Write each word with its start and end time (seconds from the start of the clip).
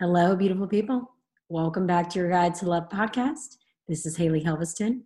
Hello, 0.00 0.36
beautiful 0.36 0.68
people. 0.68 1.12
Welcome 1.48 1.84
back 1.84 2.08
to 2.10 2.20
your 2.20 2.30
Guide 2.30 2.54
to 2.54 2.66
Love 2.66 2.88
podcast. 2.88 3.56
This 3.88 4.06
is 4.06 4.16
Haley 4.16 4.40
Helveston. 4.40 5.00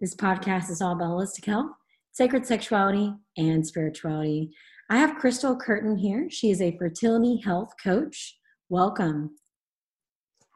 This 0.00 0.14
podcast 0.14 0.70
is 0.70 0.80
all 0.80 0.92
about 0.92 1.10
holistic 1.10 1.44
health, 1.44 1.72
sacred 2.12 2.46
sexuality, 2.46 3.12
and 3.36 3.66
spirituality. 3.66 4.48
I 4.88 4.96
have 4.96 5.16
Crystal 5.16 5.54
Curtin 5.54 5.98
here. 5.98 6.30
She 6.30 6.50
is 6.50 6.62
a 6.62 6.74
fertility 6.78 7.42
health 7.44 7.74
coach. 7.84 8.38
Welcome. 8.70 9.36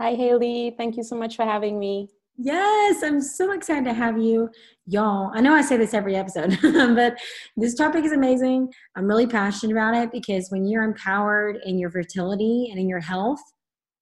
Hi, 0.00 0.14
Haley. 0.14 0.74
Thank 0.78 0.96
you 0.96 1.02
so 1.02 1.14
much 1.14 1.36
for 1.36 1.44
having 1.44 1.78
me. 1.78 2.08
Yes, 2.38 3.02
I'm 3.02 3.20
so 3.20 3.52
excited 3.52 3.84
to 3.84 3.92
have 3.92 4.16
you, 4.16 4.48
y'all. 4.86 5.32
I 5.34 5.42
know 5.42 5.52
I 5.52 5.60
say 5.60 5.76
this 5.76 5.92
every 5.92 6.16
episode, 6.16 6.58
but 6.62 7.18
this 7.58 7.74
topic 7.74 8.06
is 8.06 8.12
amazing. 8.12 8.72
I'm 8.96 9.06
really 9.06 9.26
passionate 9.26 9.74
about 9.74 9.94
it 9.94 10.10
because 10.10 10.48
when 10.48 10.64
you're 10.64 10.82
empowered 10.82 11.58
in 11.66 11.78
your 11.78 11.90
fertility 11.90 12.68
and 12.70 12.80
in 12.80 12.88
your 12.88 13.00
health, 13.00 13.42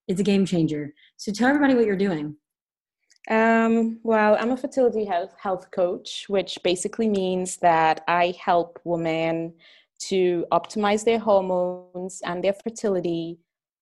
it's 0.07 0.19
a 0.19 0.23
game 0.23 0.45
changer. 0.45 0.93
So 1.17 1.31
tell 1.31 1.49
everybody 1.49 1.75
what 1.75 1.85
you're 1.85 1.95
doing. 1.95 2.35
Um, 3.29 3.99
well, 4.03 4.35
I'm 4.39 4.51
a 4.51 4.57
fertility 4.57 5.05
health, 5.05 5.33
health 5.39 5.69
coach, 5.71 6.25
which 6.27 6.57
basically 6.63 7.07
means 7.07 7.57
that 7.57 8.03
I 8.07 8.33
help 8.43 8.79
women 8.83 9.53
to 10.09 10.45
optimize 10.51 11.05
their 11.05 11.19
hormones 11.19 12.21
and 12.25 12.43
their 12.43 12.53
fertility 12.53 13.37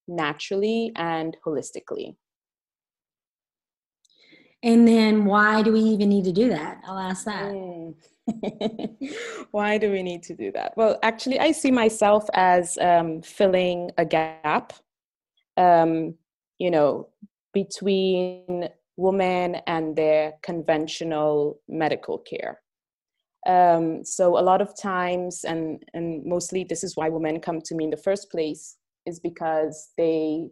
naturally 0.07 0.91
and 0.95 1.37
holistically. 1.45 2.15
And 4.61 4.85
then 4.85 5.23
why 5.23 5.61
do 5.61 5.71
we 5.71 5.79
even 5.79 6.09
need 6.09 6.25
to 6.25 6.33
do 6.33 6.49
that? 6.49 6.81
I'll 6.85 6.99
ask 6.99 7.23
that. 7.23 7.45
Mm. 7.53 7.95
why 9.51 9.77
do 9.77 9.89
we 9.89 10.03
need 10.03 10.21
to 10.23 10.35
do 10.35 10.51
that? 10.51 10.73
Well, 10.75 10.99
actually, 11.01 11.39
I 11.39 11.53
see 11.53 11.71
myself 11.71 12.25
as 12.33 12.77
um, 12.79 13.21
filling 13.21 13.91
a 13.97 14.03
gap 14.03 14.73
um, 15.59 16.15
you 16.57 16.71
know, 16.71 17.09
between 17.53 18.69
women 18.97 19.57
and 19.67 19.95
their 19.95 20.33
conventional 20.41 21.59
medical 21.67 22.17
care. 22.17 22.61
Um, 23.47 24.03
so 24.03 24.38
a 24.38 24.41
lot 24.41 24.61
of 24.61 24.77
times, 24.79 25.43
and 25.43 25.83
and 25.93 26.25
mostly 26.25 26.63
this 26.63 26.83
is 26.83 26.95
why 26.97 27.09
women 27.09 27.39
come 27.39 27.61
to 27.61 27.75
me 27.75 27.85
in 27.85 27.89
the 27.91 27.97
first 27.97 28.31
place, 28.31 28.77
is 29.05 29.19
because 29.19 29.91
they 29.97 30.49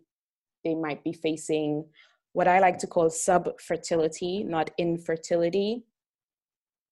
they 0.63 0.75
might 0.75 1.03
be 1.03 1.13
facing 1.13 1.85
what 2.33 2.47
I 2.47 2.59
like 2.59 2.77
to 2.79 2.87
call 2.87 3.09
subfertility, 3.09 4.45
not 4.45 4.71
infertility, 4.77 5.83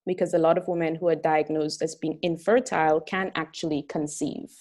because 0.05 0.33
a 0.33 0.39
lot 0.39 0.57
of 0.57 0.67
women 0.67 0.95
who 0.95 1.07
are 1.07 1.16
diagnosed 1.16 1.81
as 1.81 1.95
being 1.95 2.19
infertile 2.22 3.00
can 3.02 3.31
actually 3.35 3.83
conceive. 3.83 4.52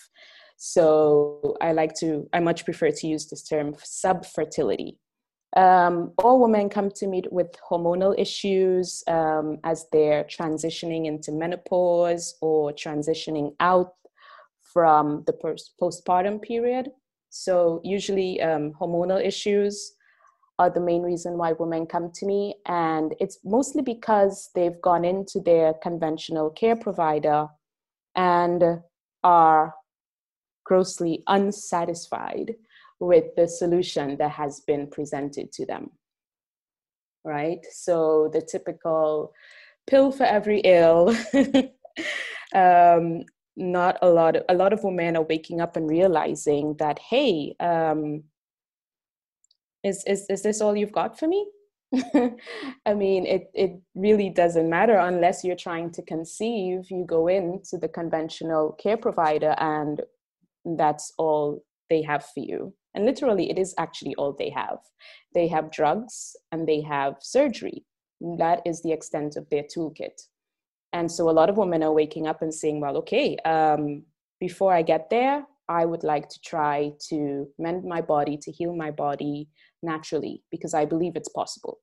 So 0.57 1.57
I 1.61 1.73
like 1.73 1.95
to, 2.01 2.29
I 2.33 2.41
much 2.41 2.65
prefer 2.65 2.91
to 2.91 3.07
use 3.07 3.27
this 3.27 3.43
term 3.43 3.75
subfertility. 3.75 4.97
Um, 5.57 6.13
all 6.19 6.41
women 6.41 6.69
come 6.69 6.91
to 6.97 7.07
me 7.07 7.23
with 7.31 7.53
hormonal 7.71 8.15
issues 8.19 9.05
um, 9.07 9.59
as 9.63 9.87
they're 9.93 10.25
transitioning 10.25 11.07
into 11.07 11.31
menopause 11.31 12.35
or 12.41 12.73
transitioning 12.73 13.55
out 13.61 13.93
from 14.73 15.23
the 15.27 15.33
post- 15.33 15.75
postpartum 15.81 16.43
period. 16.43 16.91
So, 17.31 17.81
usually, 17.85 18.41
um, 18.41 18.73
hormonal 18.73 19.25
issues 19.25 19.95
are 20.59 20.71
the 20.71 20.81
main 20.81 21.03
reason 21.03 21.37
why 21.37 21.53
women 21.53 21.87
come 21.87 22.11
to 22.13 22.27
me. 22.27 22.57
And 22.67 23.15
it's 23.21 23.39
mostly 23.45 23.83
because 23.83 24.51
they've 24.55 24.81
gone 24.81 25.05
into 25.05 25.41
their 25.41 25.75
conventional 25.75 26.51
care 26.51 26.77
provider 26.77 27.49
and 28.15 28.81
are 29.25 29.75
grossly 30.65 31.23
unsatisfied 31.27 32.55
with 33.01 33.35
the 33.37 33.47
solution 33.47 34.17
that 34.17 34.31
has 34.31 34.61
been 34.61 34.89
presented 34.89 35.53
to 35.53 35.67
them. 35.67 35.91
Right? 37.25 37.61
So 37.71 38.31
the 38.33 38.43
typical 38.43 39.33
pill 39.87 40.13
for 40.13 40.25
every 40.25 40.61
ill. 40.61 41.15
um, 42.55 43.25
not 43.57 43.99
a 44.03 44.09
lot 44.09 44.37
of, 44.37 44.43
a 44.49 44.55
lot 44.55 44.73
of 44.73 44.83
women 44.83 45.17
are 45.17 45.23
waking 45.23 45.61
up 45.61 45.77
and 45.77 45.89
realizing 45.89 46.75
that 46.81 46.99
hey 46.99 47.55
um, 47.61 48.25
is, 49.85 50.03
is 50.09 50.27
is 50.29 50.43
this 50.43 50.61
all 50.61 50.77
you've 50.77 50.91
got 50.91 51.17
for 51.17 51.29
me 51.29 51.47
I 52.87 52.95
mean, 52.95 53.27
it, 53.27 53.51
it 53.55 53.79
really 53.95 54.31
doesn't 54.31 54.69
matter 54.69 54.97
unless 54.97 55.45
you're 55.45 55.57
trying 55.57 55.91
to 55.93 56.03
conceive. 56.03 56.91
You 56.91 57.05
go 57.07 57.29
into 57.29 57.79
the 57.79 57.89
conventional 57.89 58.73
care 58.73 58.97
provider 58.97 59.55
and 59.59 60.01
that's 60.65 61.13
all 61.19 61.65
they 61.91 62.03
have 62.03 62.25
for 62.25 62.41
you. 62.41 62.75
And 62.95 63.05
literally, 63.05 63.51
it 63.51 63.59
is 63.59 63.75
actually 63.79 64.15
all 64.15 64.33
they 64.33 64.51
have. 64.51 64.79
They 65.35 65.49
have 65.49 65.73
drugs 65.73 66.37
and 66.53 66.67
they 66.67 66.81
have 66.83 67.17
surgery. 67.21 67.85
That 68.39 68.63
is 68.65 68.83
the 68.83 68.93
extent 68.93 69.37
of 69.37 69.49
their 69.51 69.65
toolkit. 69.65 70.21
And 70.93 71.11
so 71.11 71.29
a 71.29 71.33
lot 71.33 71.51
of 71.51 71.57
women 71.57 71.83
are 71.83 71.93
waking 71.93 72.29
up 72.29 72.41
and 72.41 72.55
saying, 72.55 72.81
well, 72.81 72.97
okay, 72.99 73.37
um, 73.45 74.05
before 74.39 74.73
I 74.73 74.83
get 74.83 75.11
there, 75.11 75.45
I 75.69 75.85
would 75.85 76.05
like 76.05 76.29
to 76.29 76.41
try 76.41 76.93
to 77.09 77.49
mend 77.59 77.85
my 77.85 78.01
body, 78.01 78.37
to 78.43 78.53
heal 78.53 78.75
my 78.77 78.91
body 78.91 79.49
naturally, 79.83 80.43
because 80.51 80.75
I 80.75 80.85
believe 80.85 81.17
it's 81.17 81.31
possible. 81.31 81.81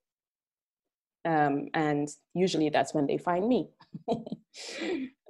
Um, 1.25 1.67
and 1.73 2.09
usually 2.33 2.69
that's 2.69 2.93
when 2.93 3.07
they 3.07 3.17
find 3.17 3.47
me. 3.47 3.69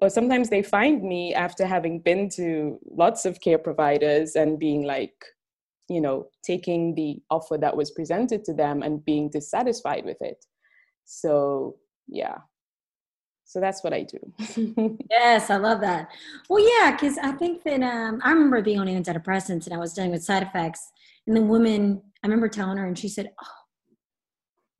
or 0.02 0.10
sometimes 0.10 0.50
they 0.50 0.64
find 0.64 1.04
me 1.04 1.34
after 1.34 1.66
having 1.66 2.00
been 2.00 2.30
to 2.30 2.80
lots 2.90 3.26
of 3.26 3.40
care 3.42 3.58
providers 3.58 4.36
and 4.36 4.60
being 4.60 4.84
like 4.84 5.14
you 5.90 6.02
know 6.02 6.28
taking 6.44 6.96
the 6.96 7.22
offer 7.30 7.58
that 7.58 7.76
was 7.76 7.92
presented 7.92 8.44
to 8.46 8.54
them 8.54 8.82
and 8.82 9.06
being 9.06 9.30
dissatisfied 9.30 10.06
with 10.06 10.22
it. 10.22 10.44
So 11.06 11.76
yeah. 12.08 12.38
So 13.46 13.60
that's 13.60 13.84
what 13.84 13.94
i 13.94 14.04
do. 14.04 14.98
Yes 15.10 15.50
i 15.50 15.58
love 15.58 15.82
that. 15.82 16.10
Well 16.50 16.66
yeah 16.66 16.92
because 16.92 17.18
i 17.18 17.32
think 17.34 17.64
that 17.64 17.82
um, 17.84 18.22
i 18.24 18.32
remember 18.32 18.62
being 18.62 18.80
on 18.80 18.88
antidepressants 18.88 19.66
and 19.66 19.74
i 19.74 19.78
was 19.78 19.94
dealing 19.94 20.12
with 20.12 20.24
side 20.24 20.44
effects 20.44 20.92
and 21.28 21.36
the 21.36 21.42
woman 21.42 22.02
i 22.24 22.28
remember 22.28 22.48
telling 22.48 22.78
her 22.78 22.86
and 22.86 22.98
she 22.98 23.10
said 23.10 23.32
oh 23.44 23.61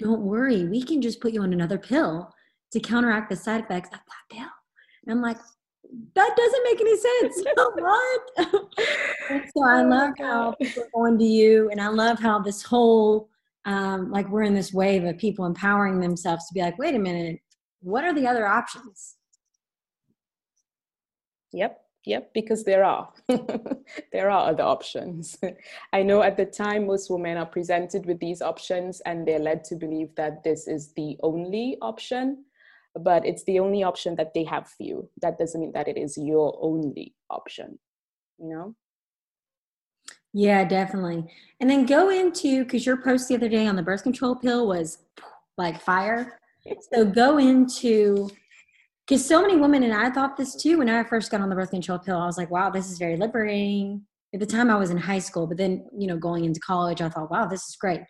don't 0.02 0.22
worry 0.22 0.66
we 0.66 0.84
can 0.84 1.02
just 1.02 1.22
put 1.22 1.34
you 1.34 1.42
on 1.42 1.54
another 1.54 1.78
pill 1.78 2.34
to 2.72 2.80
counteract 2.80 3.30
the 3.30 3.36
side 3.36 3.64
effects 3.64 3.90
of 3.90 4.00
that 4.00 4.36
pill 4.36 4.50
and 5.04 5.12
I'm 5.12 5.22
like, 5.22 5.38
that 6.16 6.36
doesn't 6.38 6.64
make 6.64 6.82
any 6.82 6.98
sense. 6.98 7.44
what? 7.56 8.22
so 9.56 9.64
I 9.66 9.84
oh 9.84 9.88
love 9.88 10.14
how 10.18 10.54
people 10.54 10.84
are 10.84 10.90
going 10.94 11.18
to 11.18 11.26
you, 11.26 11.70
and 11.70 11.82
I 11.82 11.88
love 11.88 12.20
how 12.20 12.40
this 12.40 12.64
whole 12.64 13.30
um, 13.66 14.12
like 14.12 14.28
we're 14.30 14.44
in 14.44 14.54
this 14.54 14.74
wave 14.74 15.04
of 15.04 15.18
people 15.18 15.46
empowering 15.46 16.00
themselves 16.00 16.48
to 16.48 16.54
be 16.54 16.62
like, 16.62 16.78
wait 16.80 16.96
a 16.96 17.00
minute, 17.00 17.40
what 17.82 18.04
are 18.04 18.14
the 18.14 18.28
other 18.28 18.48
options? 18.48 19.16
Yep, 21.54 21.81
yep, 22.06 22.34
because 22.34 22.64
there 22.64 22.84
are. 22.84 23.12
there 24.12 24.30
are 24.30 24.50
other 24.50 24.64
options. 24.64 25.38
I 25.94 26.04
know 26.04 26.22
at 26.22 26.38
the 26.38 26.46
time 26.46 26.88
most 26.88 27.10
women 27.10 27.38
are 27.38 27.46
presented 27.46 28.06
with 28.06 28.20
these 28.20 28.42
options 28.42 29.02
and 29.02 29.28
they're 29.28 29.40
led 29.40 29.64
to 29.66 29.76
believe 29.76 30.16
that 30.16 30.44
this 30.44 30.68
is 30.68 30.94
the 30.94 31.18
only 31.24 31.78
option 31.82 32.46
but 32.96 33.26
it's 33.26 33.44
the 33.44 33.60
only 33.60 33.84
option 33.84 34.16
that 34.16 34.34
they 34.34 34.44
have 34.44 34.68
for 34.68 34.84
you. 34.84 35.10
That 35.22 35.38
doesn't 35.38 35.60
mean 35.60 35.72
that 35.74 35.88
it 35.88 35.98
is 35.98 36.18
your 36.18 36.58
only 36.62 37.16
option, 37.30 37.80
you 38.38 38.50
know? 38.50 38.76
Yeah, 40.34 40.64
definitely. 40.64 41.26
And 41.60 41.70
then 41.70 41.86
go 41.86 42.10
into 42.10 42.64
because 42.64 42.86
your 42.86 42.98
post 42.98 43.28
the 43.28 43.36
other 43.36 43.50
day 43.50 43.68
on 43.68 43.76
the 43.76 43.82
birth 43.82 44.04
control 44.04 44.36
pill 44.36 44.68
was 44.68 45.00
like 45.58 45.82
fire. 45.82 46.38
So 46.94 47.04
go 47.04 47.40
into 47.40 48.30
because 49.08 49.26
so 49.26 49.42
many 49.42 49.58
women 49.58 49.84
and 49.84 49.94
I 49.94 50.10
thought 50.10 50.38
this 50.38 50.56
too 50.56 50.78
when 50.78 50.90
I 50.90 51.04
first 51.04 51.32
got 51.32 51.42
on 51.42 51.50
the 51.50 51.56
birth 51.56 51.72
control 51.72 52.00
pill. 52.00 52.18
I 52.18 52.26
was 52.26 52.38
like, 52.38 52.52
wow, 52.52 52.70
this 52.70 52.90
is 52.90 52.98
very 52.98 53.18
liberating. 53.18 54.04
At 54.34 54.40
the 54.40 54.46
time, 54.46 54.70
I 54.70 54.78
was 54.78 54.92
in 54.92 54.98
high 54.98 55.20
school, 55.20 55.46
but 55.46 55.58
then 55.58 55.86
you 55.98 56.08
know, 56.08 56.18
going 56.18 56.46
into 56.46 56.60
college, 56.62 57.02
I 57.02 57.10
thought, 57.10 57.32
wow, 57.32 57.48
this 57.48 57.68
is 57.68 57.76
great. 57.76 58.02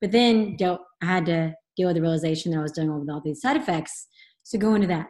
But 0.00 0.12
then 0.12 0.56
I 1.02 1.06
had 1.06 1.26
to 1.26 1.54
deal 1.76 1.88
with 1.88 1.96
the 1.96 2.02
realization 2.02 2.52
that 2.52 2.58
I 2.58 2.62
was 2.62 2.72
dealing 2.72 2.98
with 2.98 3.10
all 3.10 3.20
these 3.20 3.40
side 3.40 3.56
effects. 3.56 4.08
So 4.42 4.58
go 4.58 4.74
into 4.74 4.86
that. 4.88 5.08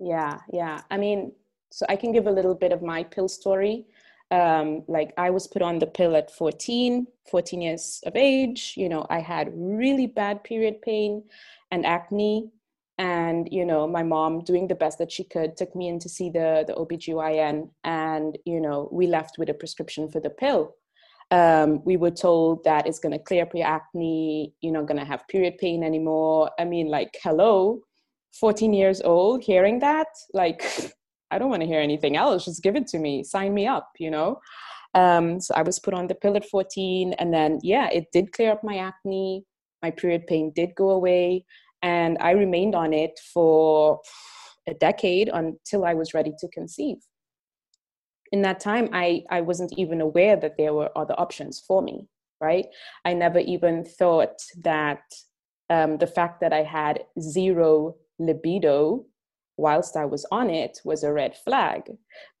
Yeah, 0.00 0.38
yeah. 0.52 0.82
I 0.90 0.96
mean, 0.96 1.32
so 1.70 1.86
I 1.88 1.96
can 1.96 2.12
give 2.12 2.26
a 2.26 2.30
little 2.30 2.54
bit 2.54 2.72
of 2.72 2.82
my 2.82 3.02
pill 3.04 3.28
story. 3.28 3.86
Um, 4.30 4.82
like 4.88 5.12
I 5.16 5.30
was 5.30 5.46
put 5.46 5.62
on 5.62 5.78
the 5.78 5.86
pill 5.86 6.16
at 6.16 6.30
14, 6.30 7.06
14 7.30 7.62
years 7.62 8.00
of 8.04 8.16
age. 8.16 8.74
You 8.76 8.88
know, 8.88 9.06
I 9.10 9.20
had 9.20 9.52
really 9.54 10.06
bad 10.06 10.44
period 10.44 10.82
pain 10.82 11.22
and 11.70 11.86
acne. 11.86 12.50
And, 12.98 13.48
you 13.50 13.64
know, 13.64 13.86
my 13.86 14.02
mom 14.02 14.44
doing 14.44 14.68
the 14.68 14.74
best 14.74 14.98
that 14.98 15.10
she 15.10 15.24
could 15.24 15.56
took 15.56 15.74
me 15.74 15.88
in 15.88 15.98
to 15.98 16.08
see 16.08 16.30
the, 16.30 16.64
the 16.66 16.74
OBGYN 16.74 17.70
and, 17.82 18.38
you 18.44 18.60
know, 18.60 18.88
we 18.92 19.06
left 19.06 19.36
with 19.36 19.48
a 19.48 19.54
prescription 19.54 20.08
for 20.08 20.20
the 20.20 20.30
pill. 20.30 20.74
Um, 21.30 21.82
we 21.84 21.96
were 21.96 22.12
told 22.12 22.62
that 22.64 22.86
it's 22.86 23.00
going 23.00 23.12
to 23.12 23.18
clear 23.18 23.42
up 23.42 23.54
your 23.54 23.66
acne 23.66 24.52
you're 24.60 24.74
not 24.74 24.86
going 24.86 25.00
to 25.00 25.06
have 25.06 25.26
period 25.28 25.58
pain 25.58 25.82
anymore. 25.82 26.50
I 26.58 26.64
mean 26.64 26.88
like 26.88 27.16
hello 27.22 27.80
14 28.38 28.72
years 28.72 29.00
old 29.00 29.42
hearing 29.42 29.80
that? 29.80 30.08
Like 30.32 30.62
i 31.30 31.38
don't 31.38 31.48
want 31.48 31.62
to 31.62 31.66
hear 31.66 31.80
anything 31.80 32.16
else 32.16 32.44
just 32.44 32.62
give 32.62 32.76
it 32.76 32.86
to 32.86 32.98
me 32.98 33.24
sign 33.24 33.54
me 33.54 33.66
up 33.66 33.90
you 33.98 34.10
know? 34.10 34.38
Um, 34.94 35.40
so 35.40 35.54
I 35.54 35.62
was 35.62 35.78
put 35.78 35.94
on 35.94 36.06
the 36.06 36.14
pill 36.14 36.36
at 36.36 36.48
14, 36.48 37.14
and 37.14 37.34
then 37.34 37.58
yeah, 37.62 37.88
it 37.90 38.06
did 38.12 38.32
clear 38.32 38.52
up 38.52 38.62
my 38.62 38.76
acne. 38.78 39.44
My 39.82 39.90
period 39.90 40.26
pain 40.26 40.52
did 40.54 40.74
go 40.74 40.90
away, 40.90 41.44
and 41.84 42.16
I 42.18 42.30
remained 42.30 42.74
on 42.74 42.94
it 42.94 43.20
for 43.32 44.00
a 44.66 44.72
decade 44.72 45.28
until 45.28 45.84
I 45.84 45.92
was 45.92 46.14
ready 46.14 46.32
to 46.38 46.48
conceive. 46.48 46.96
In 48.32 48.40
that 48.40 48.58
time, 48.58 48.88
I, 48.92 49.22
I 49.30 49.42
wasn't 49.42 49.74
even 49.76 50.00
aware 50.00 50.34
that 50.34 50.56
there 50.56 50.72
were 50.72 50.90
other 50.96 51.14
options 51.18 51.62
for 51.68 51.82
me, 51.82 52.08
right? 52.40 52.66
I 53.04 53.12
never 53.12 53.38
even 53.38 53.84
thought 53.84 54.40
that 54.62 55.02
um, 55.68 55.98
the 55.98 56.06
fact 56.06 56.40
that 56.40 56.54
I 56.54 56.62
had 56.62 57.04
zero 57.20 57.96
libido 58.18 59.04
whilst 59.58 59.94
I 59.94 60.06
was 60.06 60.26
on 60.32 60.48
it 60.48 60.80
was 60.84 61.04
a 61.04 61.12
red 61.12 61.36
flag 61.36 61.82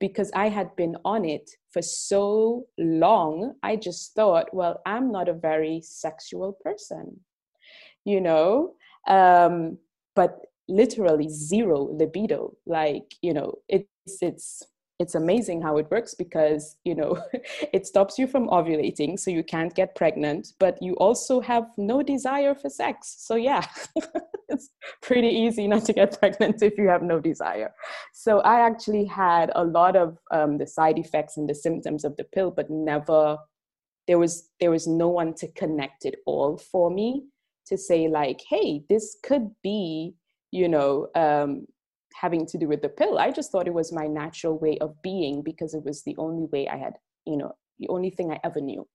because 0.00 0.32
I 0.34 0.48
had 0.48 0.74
been 0.74 0.96
on 1.04 1.26
it 1.26 1.50
for 1.70 1.82
so 1.82 2.64
long. 2.78 3.54
I 3.62 3.76
just 3.76 4.14
thought, 4.14 4.52
well, 4.54 4.80
I'm 4.86 5.12
not 5.12 5.28
a 5.28 5.34
very 5.34 5.82
sexual 5.84 6.56
person, 6.64 7.20
you 8.06 8.22
know? 8.22 8.74
Um, 9.06 9.78
but 10.14 10.46
literally 10.68 11.28
zero 11.28 11.88
libido. 11.92 12.56
Like, 12.66 13.14
you 13.22 13.34
know, 13.34 13.54
it's, 13.68 13.86
it's, 14.20 14.62
it's 15.00 15.14
amazing 15.14 15.60
how 15.60 15.76
it 15.76 15.90
works 15.90 16.14
because 16.14 16.76
you 16.84 16.94
know 16.94 17.18
it 17.72 17.86
stops 17.86 18.18
you 18.18 18.26
from 18.26 18.48
ovulating 18.48 19.18
so 19.18 19.30
you 19.30 19.42
can't 19.42 19.74
get 19.74 19.94
pregnant 19.94 20.52
but 20.58 20.80
you 20.80 20.94
also 20.94 21.40
have 21.40 21.64
no 21.76 22.02
desire 22.02 22.54
for 22.54 22.70
sex 22.70 23.16
so 23.18 23.34
yeah 23.34 23.66
it's 24.48 24.70
pretty 25.02 25.28
easy 25.28 25.66
not 25.66 25.84
to 25.84 25.92
get 25.92 26.18
pregnant 26.20 26.62
if 26.62 26.78
you 26.78 26.88
have 26.88 27.02
no 27.02 27.18
desire 27.18 27.72
so 28.12 28.40
i 28.40 28.60
actually 28.60 29.04
had 29.04 29.50
a 29.56 29.64
lot 29.64 29.96
of 29.96 30.18
um, 30.30 30.58
the 30.58 30.66
side 30.66 30.98
effects 30.98 31.36
and 31.36 31.48
the 31.48 31.54
symptoms 31.54 32.04
of 32.04 32.16
the 32.16 32.24
pill 32.24 32.50
but 32.50 32.70
never 32.70 33.36
there 34.06 34.18
was 34.18 34.50
there 34.60 34.70
was 34.70 34.86
no 34.86 35.08
one 35.08 35.34
to 35.34 35.48
connect 35.48 36.04
it 36.04 36.16
all 36.24 36.56
for 36.56 36.90
me 36.90 37.24
to 37.66 37.76
say 37.76 38.08
like 38.08 38.40
hey 38.48 38.82
this 38.88 39.16
could 39.22 39.50
be 39.62 40.14
you 40.50 40.68
know 40.68 41.08
um, 41.14 41.66
having 42.14 42.46
to 42.46 42.58
do 42.58 42.68
with 42.68 42.80
the 42.80 42.88
pill. 42.88 43.18
I 43.18 43.30
just 43.30 43.50
thought 43.50 43.66
it 43.66 43.74
was 43.74 43.92
my 43.92 44.06
natural 44.06 44.58
way 44.58 44.78
of 44.78 45.00
being 45.02 45.42
because 45.42 45.74
it 45.74 45.84
was 45.84 46.02
the 46.04 46.14
only 46.16 46.46
way 46.46 46.68
I 46.68 46.76
had, 46.76 46.94
you 47.26 47.36
know, 47.36 47.52
the 47.78 47.88
only 47.88 48.10
thing 48.10 48.30
I 48.30 48.40
ever 48.44 48.60
knew. 48.60 48.86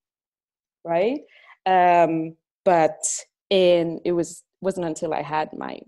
Right. 0.84 1.20
Um, 1.66 2.36
but 2.64 3.02
in 3.50 4.00
it 4.04 4.12
was 4.12 4.42
wasn't 4.62 4.86
until 4.86 5.12
I 5.12 5.22
had 5.22 5.50
my 5.56 5.78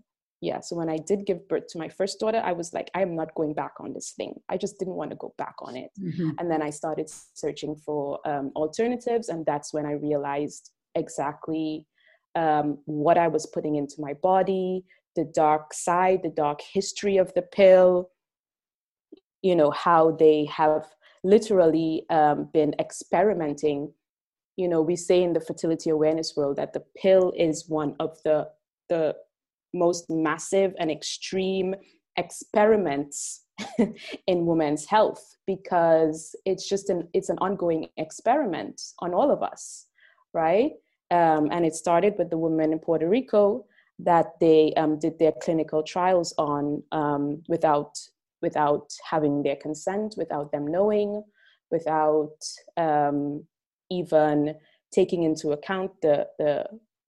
yeah, 0.41 0.59
so 0.59 0.75
when 0.75 0.89
I 0.89 0.97
did 0.97 1.25
give 1.25 1.49
birth 1.49 1.69
to 1.69 1.79
my 1.79 1.89
first 1.89 2.19
daughter, 2.19 2.43
I 2.45 2.51
was 2.51 2.73
like, 2.73 2.91
I 2.97 3.03
am 3.03 3.15
not 3.15 3.33
going 3.37 3.55
back 3.55 3.75
on 3.79 3.93
this 3.93 4.13
thing. 4.17 4.35
I 4.49 4.57
just 4.57 4.77
didn't 4.77 4.95
want 4.95 5.11
to 5.11 5.17
go 5.17 5.33
back 5.39 5.55
on 5.61 5.77
it. 5.77 5.93
Mm-hmm. 6.01 6.31
And 6.37 6.51
then 6.51 6.61
I 6.61 6.71
started 6.71 7.09
searching 7.35 7.77
for 7.77 8.19
um, 8.29 8.51
alternatives, 8.57 9.29
and 9.29 9.47
that's 9.47 9.73
when 9.73 9.87
I 9.87 9.93
realized 9.93 10.73
exactly 10.97 11.87
um, 12.35 12.79
what 12.87 13.19
I 13.19 13.29
was 13.29 13.47
putting 13.47 13.77
into 13.77 14.01
my 14.01 14.15
body, 14.15 14.85
the 15.17 15.25
dark 15.25 15.75
side, 15.75 16.21
the 16.23 16.31
dark 16.31 16.61
history 16.61 17.17
of 17.17 17.33
the 17.35 17.43
pill, 17.43 18.11
you 19.43 19.57
know, 19.57 19.71
how 19.71 20.13
they 20.13 20.47
have 20.47 20.87
literally 21.25 22.05
um, 22.11 22.49
been 22.53 22.75
experimenting. 22.79 23.93
You 24.57 24.69
know, 24.69 24.83
we 24.83 24.97
say 24.97 25.23
in 25.23 25.33
the 25.33 25.41
fertility 25.41 25.91
awareness 25.91 26.35
world 26.37 26.57
that 26.57 26.73
the 26.73 26.85
pill 26.97 27.33
is 27.37 27.69
one 27.69 27.97
of 28.01 28.19
the 28.25 28.49
the 28.89 29.15
most 29.75 30.11
massive 30.11 30.75
and 30.79 30.91
extreme 30.91 31.75
experiments 32.17 33.45
in 34.27 34.47
women's 34.47 34.85
health 34.87 35.37
because 35.47 36.35
it's 36.45 36.69
just 36.69 36.91
an 36.91 37.09
it's 37.15 37.31
an 37.31 37.39
ongoing 37.39 37.89
experiment 37.97 38.81
on 38.99 39.15
all 39.15 39.31
of 39.31 39.43
us 39.43 39.87
right 40.35 40.73
um, 41.13 41.49
and 41.53 41.65
it 41.65 41.75
started 41.75 42.15
with 42.19 42.31
the 42.31 42.39
women 42.39 42.73
in 42.73 42.79
puerto 42.79 43.09
rico 43.09 43.65
that 43.99 44.33
they 44.41 44.73
um, 44.77 44.99
did 44.99 45.19
their 45.19 45.33
clinical 45.43 45.83
trials 45.83 46.35
on 46.39 46.83
um, 46.93 47.43
without 47.49 47.97
without 48.41 48.93
having 49.09 49.45
their 49.45 49.55
consent, 49.57 50.15
without 50.19 50.51
them 50.51 50.67
knowing, 50.67 51.23
without 51.71 52.37
um, 52.77 53.45
even 53.89 54.57
taking 54.93 55.23
into 55.23 55.53
account 55.53 55.93
the 56.03 56.27
the 56.39 56.65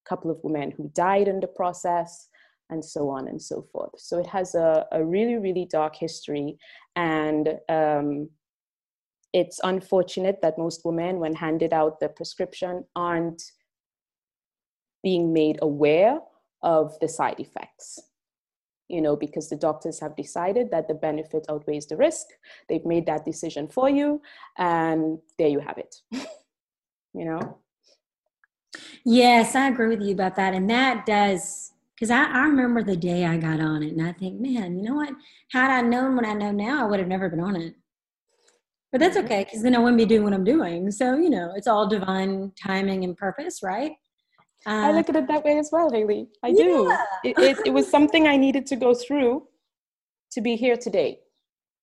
couple 0.08 0.30
of 0.30 0.38
women 0.44 0.70
who 0.70 0.90
died 0.94 1.28
in 1.28 1.40
the 1.40 1.46
process 1.46 2.28
and 2.70 2.84
so 2.84 3.08
on 3.08 3.28
and 3.28 3.40
so 3.40 3.66
forth. 3.72 3.92
So 3.98 4.18
it 4.18 4.26
has 4.26 4.54
a, 4.54 4.86
a 4.92 5.04
really, 5.04 5.36
really 5.36 5.66
dark 5.70 5.96
history. 5.96 6.58
And 6.96 7.58
um, 7.68 8.28
it's 9.32 9.60
unfortunate 9.64 10.40
that 10.42 10.58
most 10.58 10.84
women, 10.84 11.18
when 11.20 11.34
handed 11.34 11.72
out 11.72 12.00
the 12.00 12.08
prescription, 12.08 12.84
aren't 12.94 13.42
being 15.04 15.32
made 15.32 15.58
aware 15.62 16.18
of 16.62 16.98
the 17.00 17.08
side 17.08 17.38
effects 17.38 18.00
you 18.88 19.00
know 19.00 19.16
because 19.16 19.48
the 19.48 19.56
doctors 19.56 20.00
have 20.00 20.16
decided 20.16 20.70
that 20.70 20.88
the 20.88 20.94
benefit 20.94 21.46
outweighs 21.48 21.86
the 21.86 21.96
risk. 21.96 22.26
They've 22.68 22.84
made 22.84 23.06
that 23.06 23.24
decision 23.24 23.68
for 23.68 23.88
you 23.88 24.20
and 24.58 25.18
there 25.38 25.48
you 25.48 25.60
have 25.60 25.78
it 25.78 25.96
you 27.14 27.24
know? 27.24 27.58
Yes 29.04 29.54
i 29.54 29.68
agree 29.68 29.88
with 29.88 30.02
you 30.02 30.14
about 30.14 30.36
that 30.36 30.54
and 30.54 30.68
that 30.70 31.06
does 31.06 31.72
because 31.94 32.10
I, 32.10 32.24
I 32.24 32.46
remember 32.46 32.82
the 32.82 32.96
day 32.96 33.24
i 33.24 33.36
got 33.36 33.60
on 33.60 33.82
it 33.82 33.92
and 33.92 34.06
i 34.06 34.12
think 34.12 34.40
man 34.40 34.76
you 34.76 34.82
know 34.82 34.96
what? 34.96 35.14
Had 35.52 35.70
i 35.70 35.80
known 35.80 36.16
what 36.16 36.26
i 36.26 36.34
know 36.34 36.50
now 36.50 36.84
i 36.84 36.88
would 36.88 36.98
have 36.98 37.08
never 37.08 37.28
been 37.28 37.40
on 37.40 37.56
it. 37.56 37.74
But 38.90 39.00
that's 39.00 39.16
mm-hmm. 39.16 39.26
okay 39.26 39.44
because 39.44 39.62
then 39.62 39.74
i 39.76 39.78
wouldn't 39.78 39.98
be 39.98 40.06
doing 40.06 40.24
what 40.24 40.32
i'm 40.32 40.44
doing. 40.44 40.90
So 40.90 41.16
you 41.16 41.30
know 41.30 41.52
it's 41.56 41.68
all 41.68 41.88
divine 41.88 42.52
timing 42.60 43.04
and 43.04 43.16
purpose 43.16 43.60
right 43.62 43.92
uh, 44.66 44.70
I 44.70 44.92
look 44.92 45.08
at 45.08 45.16
it 45.16 45.26
that 45.28 45.44
way 45.44 45.58
as 45.58 45.70
well, 45.70 45.90
Haley. 45.90 46.28
I 46.42 46.48
yeah. 46.48 46.64
do. 46.64 46.92
It, 47.24 47.38
it, 47.38 47.58
it 47.66 47.70
was 47.70 47.90
something 47.90 48.26
I 48.26 48.36
needed 48.36 48.66
to 48.66 48.76
go 48.76 48.94
through 48.94 49.46
to 50.32 50.40
be 50.40 50.56
here 50.56 50.76
today. 50.76 51.20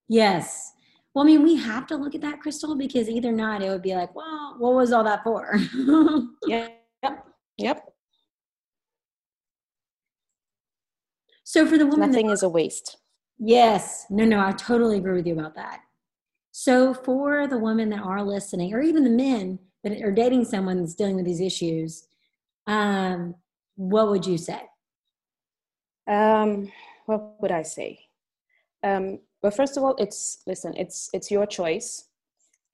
Yes. 0.08 0.72
Well, 1.14 1.24
I 1.24 1.26
mean, 1.26 1.42
we 1.42 1.56
have 1.56 1.86
to 1.88 1.96
look 1.96 2.14
at 2.14 2.20
that, 2.22 2.40
Crystal, 2.40 2.74
because 2.74 3.08
either 3.08 3.32
not, 3.32 3.62
it 3.62 3.68
would 3.68 3.82
be 3.82 3.94
like, 3.94 4.14
well, 4.14 4.56
what 4.58 4.74
was 4.74 4.92
all 4.92 5.04
that 5.04 5.22
for? 5.22 5.58
yeah. 6.46 6.68
Yep. 7.02 7.26
Yep. 7.58 7.92
So 11.44 11.66
for 11.66 11.76
the 11.76 11.86
woman, 11.86 12.10
nothing 12.10 12.28
that, 12.28 12.32
is 12.32 12.42
a 12.42 12.48
waste. 12.48 12.96
Yes. 13.38 14.06
No, 14.08 14.24
no, 14.24 14.44
I 14.44 14.52
totally 14.52 14.96
agree 14.96 15.14
with 15.14 15.26
you 15.26 15.34
about 15.34 15.54
that. 15.56 15.80
So 16.50 16.94
for 16.94 17.46
the 17.46 17.58
women 17.58 17.90
that 17.90 18.00
are 18.00 18.22
listening, 18.22 18.72
or 18.72 18.80
even 18.80 19.04
the 19.04 19.10
men 19.10 19.58
that 19.84 20.00
are 20.00 20.12
dating 20.12 20.46
someone 20.46 20.80
that's 20.80 20.94
dealing 20.94 21.16
with 21.16 21.26
these 21.26 21.40
issues, 21.40 22.06
um, 22.66 23.34
what 23.76 24.08
would 24.08 24.26
you 24.26 24.38
say? 24.38 24.60
Um, 26.06 26.70
what 27.06 27.40
would 27.40 27.52
I 27.52 27.62
say? 27.62 27.98
Um, 28.82 29.20
well, 29.42 29.52
first 29.52 29.76
of 29.76 29.82
all, 29.82 29.94
it's 29.98 30.42
listen. 30.46 30.74
It's 30.76 31.08
it's 31.12 31.30
your 31.30 31.46
choice. 31.46 32.08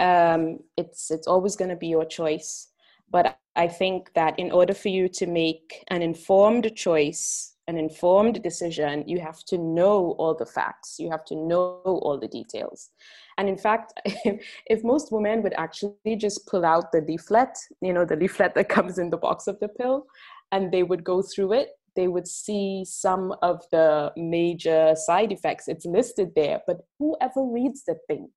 Um, 0.00 0.60
it's 0.76 1.10
it's 1.10 1.26
always 1.26 1.56
going 1.56 1.70
to 1.70 1.76
be 1.76 1.88
your 1.88 2.04
choice. 2.04 2.68
But 3.10 3.38
I 3.56 3.68
think 3.68 4.12
that 4.14 4.38
in 4.38 4.52
order 4.52 4.74
for 4.74 4.88
you 4.88 5.08
to 5.08 5.26
make 5.26 5.82
an 5.88 6.02
informed 6.02 6.74
choice, 6.76 7.54
an 7.66 7.78
informed 7.78 8.42
decision, 8.42 9.04
you 9.06 9.20
have 9.20 9.44
to 9.46 9.58
know 9.58 10.14
all 10.18 10.34
the 10.34 10.46
facts. 10.46 10.96
You 10.98 11.10
have 11.10 11.24
to 11.26 11.34
know 11.34 11.80
all 11.84 12.18
the 12.18 12.28
details. 12.28 12.90
And 13.38 13.48
in 13.48 13.56
fact, 13.56 13.92
if 14.04 14.84
most 14.84 15.12
women 15.12 15.42
would 15.42 15.54
actually 15.54 16.16
just 16.16 16.46
pull 16.46 16.64
out 16.64 16.92
the 16.92 17.00
leaflet, 17.00 17.56
you 17.80 17.92
know, 17.92 18.04
the 18.04 18.16
leaflet 18.16 18.54
that 18.56 18.68
comes 18.68 18.98
in 18.98 19.10
the 19.10 19.16
box 19.16 19.46
of 19.46 19.58
the 19.60 19.68
pill, 19.68 20.06
and 20.52 20.72
they 20.72 20.82
would 20.82 21.04
go 21.04 21.22
through 21.22 21.52
it, 21.52 21.70
they 21.94 22.08
would 22.08 22.28
see 22.28 22.84
some 22.84 23.34
of 23.42 23.62
the 23.70 24.12
major 24.16 24.94
side 24.96 25.32
effects. 25.32 25.68
It's 25.68 25.86
listed 25.86 26.32
there, 26.34 26.60
but 26.66 26.78
whoever 26.98 27.42
reads 27.44 27.84
the 27.84 27.96
thing? 28.08 28.28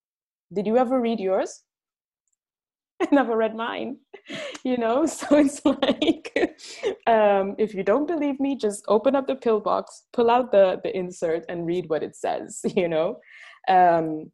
Did 0.54 0.68
you 0.68 0.78
ever 0.78 1.00
read 1.02 1.20
yours? 1.20 1.64
I 3.02 3.08
never 3.12 3.36
read 3.36 3.56
mine, 3.56 3.98
you 4.64 4.78
know? 4.78 5.06
So 5.06 5.38
it's 5.38 5.66
like, 5.66 6.58
um, 7.08 7.56
if 7.58 7.74
you 7.74 7.84
don't 7.84 8.08
believe 8.08 8.40
me, 8.40 8.56
just 8.56 8.84
open 8.88 9.16
up 9.16 9.28
the 9.28 9.36
pill 9.36 9.60
box, 9.60 10.04
pull 10.14 10.30
out 10.30 10.52
the, 10.52 10.80
the 10.84 10.96
insert, 10.96 11.46
and 11.50 11.66
read 11.66 11.90
what 11.90 12.04
it 12.04 12.16
says, 12.16 12.62
you 12.76 12.88
know? 12.88 13.18
Um, 13.68 14.32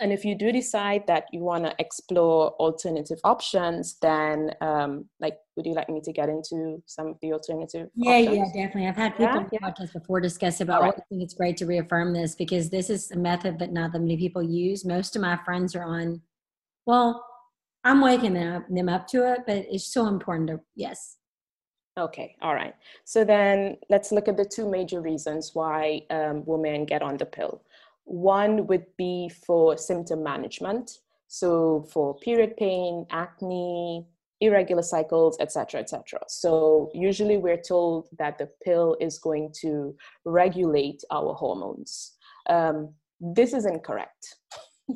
and 0.00 0.12
if 0.12 0.24
you 0.24 0.34
do 0.34 0.52
decide 0.52 1.06
that 1.08 1.26
you 1.32 1.40
want 1.40 1.64
to 1.64 1.74
explore 1.78 2.52
alternative 2.52 3.18
options, 3.24 3.96
then 4.00 4.54
um, 4.60 5.06
like, 5.20 5.38
would 5.56 5.66
you 5.66 5.74
like 5.74 5.88
me 5.88 6.00
to 6.02 6.12
get 6.12 6.28
into 6.28 6.82
some 6.86 7.08
of 7.08 7.16
the 7.20 7.32
alternative? 7.32 7.88
Yeah, 7.94 8.12
options? 8.12 8.36
yeah, 8.36 8.44
definitely. 8.44 8.88
I've 8.88 8.96
had 8.96 9.16
people 9.16 9.46
yeah, 9.50 9.58
on 9.62 9.72
podcasts 9.72 9.92
before 9.92 10.20
discuss 10.20 10.60
about. 10.60 10.82
Right. 10.82 10.94
I 10.96 11.02
think 11.08 11.22
it's 11.22 11.34
great 11.34 11.56
to 11.58 11.66
reaffirm 11.66 12.12
this 12.12 12.36
because 12.36 12.70
this 12.70 12.90
is 12.90 13.10
a 13.10 13.16
method 13.16 13.58
that 13.58 13.72
not 13.72 13.92
that 13.92 14.00
many 14.00 14.16
people 14.16 14.42
use. 14.42 14.84
Most 14.84 15.16
of 15.16 15.22
my 15.22 15.36
friends 15.44 15.74
are 15.74 15.84
on. 15.84 16.22
Well, 16.86 17.24
I'm 17.82 18.00
waking 18.00 18.34
them 18.34 18.56
up, 18.56 18.68
them 18.68 18.88
up 18.88 19.08
to 19.08 19.32
it, 19.32 19.40
but 19.46 19.66
it's 19.68 19.92
so 19.92 20.06
important 20.06 20.48
to 20.50 20.60
yes. 20.76 21.16
Okay, 21.98 22.36
all 22.40 22.54
right. 22.54 22.74
So 23.04 23.24
then 23.24 23.76
let's 23.90 24.12
look 24.12 24.28
at 24.28 24.36
the 24.36 24.44
two 24.44 24.70
major 24.70 25.00
reasons 25.00 25.50
why 25.54 26.02
um, 26.10 26.44
women 26.46 26.84
get 26.84 27.02
on 27.02 27.16
the 27.16 27.26
pill. 27.26 27.62
One 28.08 28.66
would 28.68 28.86
be 28.96 29.30
for 29.46 29.76
symptom 29.76 30.22
management. 30.22 30.90
So 31.26 31.86
for 31.92 32.16
period 32.18 32.56
pain, 32.56 33.04
acne, 33.10 34.06
irregular 34.40 34.82
cycles, 34.82 35.36
etc., 35.40 35.80
etc. 35.80 36.20
So 36.26 36.90
usually 36.94 37.36
we're 37.36 37.60
told 37.60 38.08
that 38.18 38.38
the 38.38 38.48
pill 38.64 38.96
is 38.98 39.18
going 39.18 39.52
to 39.60 39.94
regulate 40.24 41.02
our 41.10 41.34
hormones. 41.34 42.14
Um, 42.48 42.94
this 43.20 43.52
is 43.52 43.66
incorrect. 43.66 44.36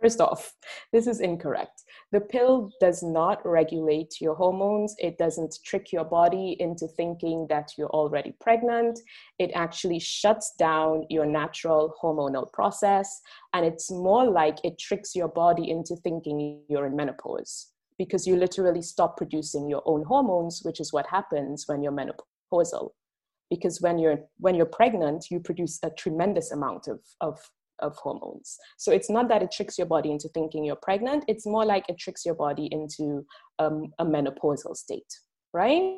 First 0.00 0.22
off, 0.22 0.54
this 0.94 1.06
is 1.06 1.20
incorrect. 1.20 1.79
The 2.12 2.20
pill 2.20 2.70
does 2.80 3.04
not 3.04 3.40
regulate 3.46 4.20
your 4.20 4.34
hormones. 4.34 4.96
It 4.98 5.16
doesn't 5.16 5.58
trick 5.64 5.92
your 5.92 6.04
body 6.04 6.56
into 6.58 6.88
thinking 6.88 7.46
that 7.50 7.72
you're 7.78 7.90
already 7.90 8.34
pregnant. 8.40 8.98
It 9.38 9.52
actually 9.54 10.00
shuts 10.00 10.54
down 10.58 11.04
your 11.08 11.24
natural 11.24 11.94
hormonal 12.02 12.52
process. 12.52 13.20
And 13.52 13.64
it's 13.64 13.92
more 13.92 14.28
like 14.28 14.58
it 14.64 14.78
tricks 14.78 15.14
your 15.14 15.28
body 15.28 15.70
into 15.70 15.94
thinking 15.94 16.62
you're 16.68 16.86
in 16.86 16.96
menopause 16.96 17.68
because 17.96 18.26
you 18.26 18.34
literally 18.34 18.82
stop 18.82 19.16
producing 19.16 19.68
your 19.68 19.82
own 19.84 20.02
hormones, 20.02 20.62
which 20.64 20.80
is 20.80 20.92
what 20.92 21.06
happens 21.06 21.64
when 21.66 21.80
you're 21.80 21.92
menopausal. 21.92 22.90
Because 23.50 23.80
when 23.80 23.98
you're 23.98 24.20
when 24.38 24.56
you're 24.56 24.66
pregnant, 24.66 25.26
you 25.30 25.38
produce 25.38 25.78
a 25.84 25.90
tremendous 25.90 26.50
amount 26.50 26.88
of, 26.88 27.00
of 27.20 27.38
of 27.80 27.96
hormones. 27.96 28.56
So 28.78 28.92
it's 28.92 29.10
not 29.10 29.28
that 29.28 29.42
it 29.42 29.50
tricks 29.52 29.78
your 29.78 29.86
body 29.86 30.10
into 30.10 30.28
thinking 30.28 30.64
you're 30.64 30.76
pregnant, 30.76 31.24
it's 31.28 31.46
more 31.46 31.64
like 31.64 31.84
it 31.88 31.98
tricks 31.98 32.24
your 32.24 32.34
body 32.34 32.68
into 32.70 33.24
um, 33.58 33.92
a 33.98 34.04
menopausal 34.04 34.76
state, 34.76 35.12
right? 35.52 35.96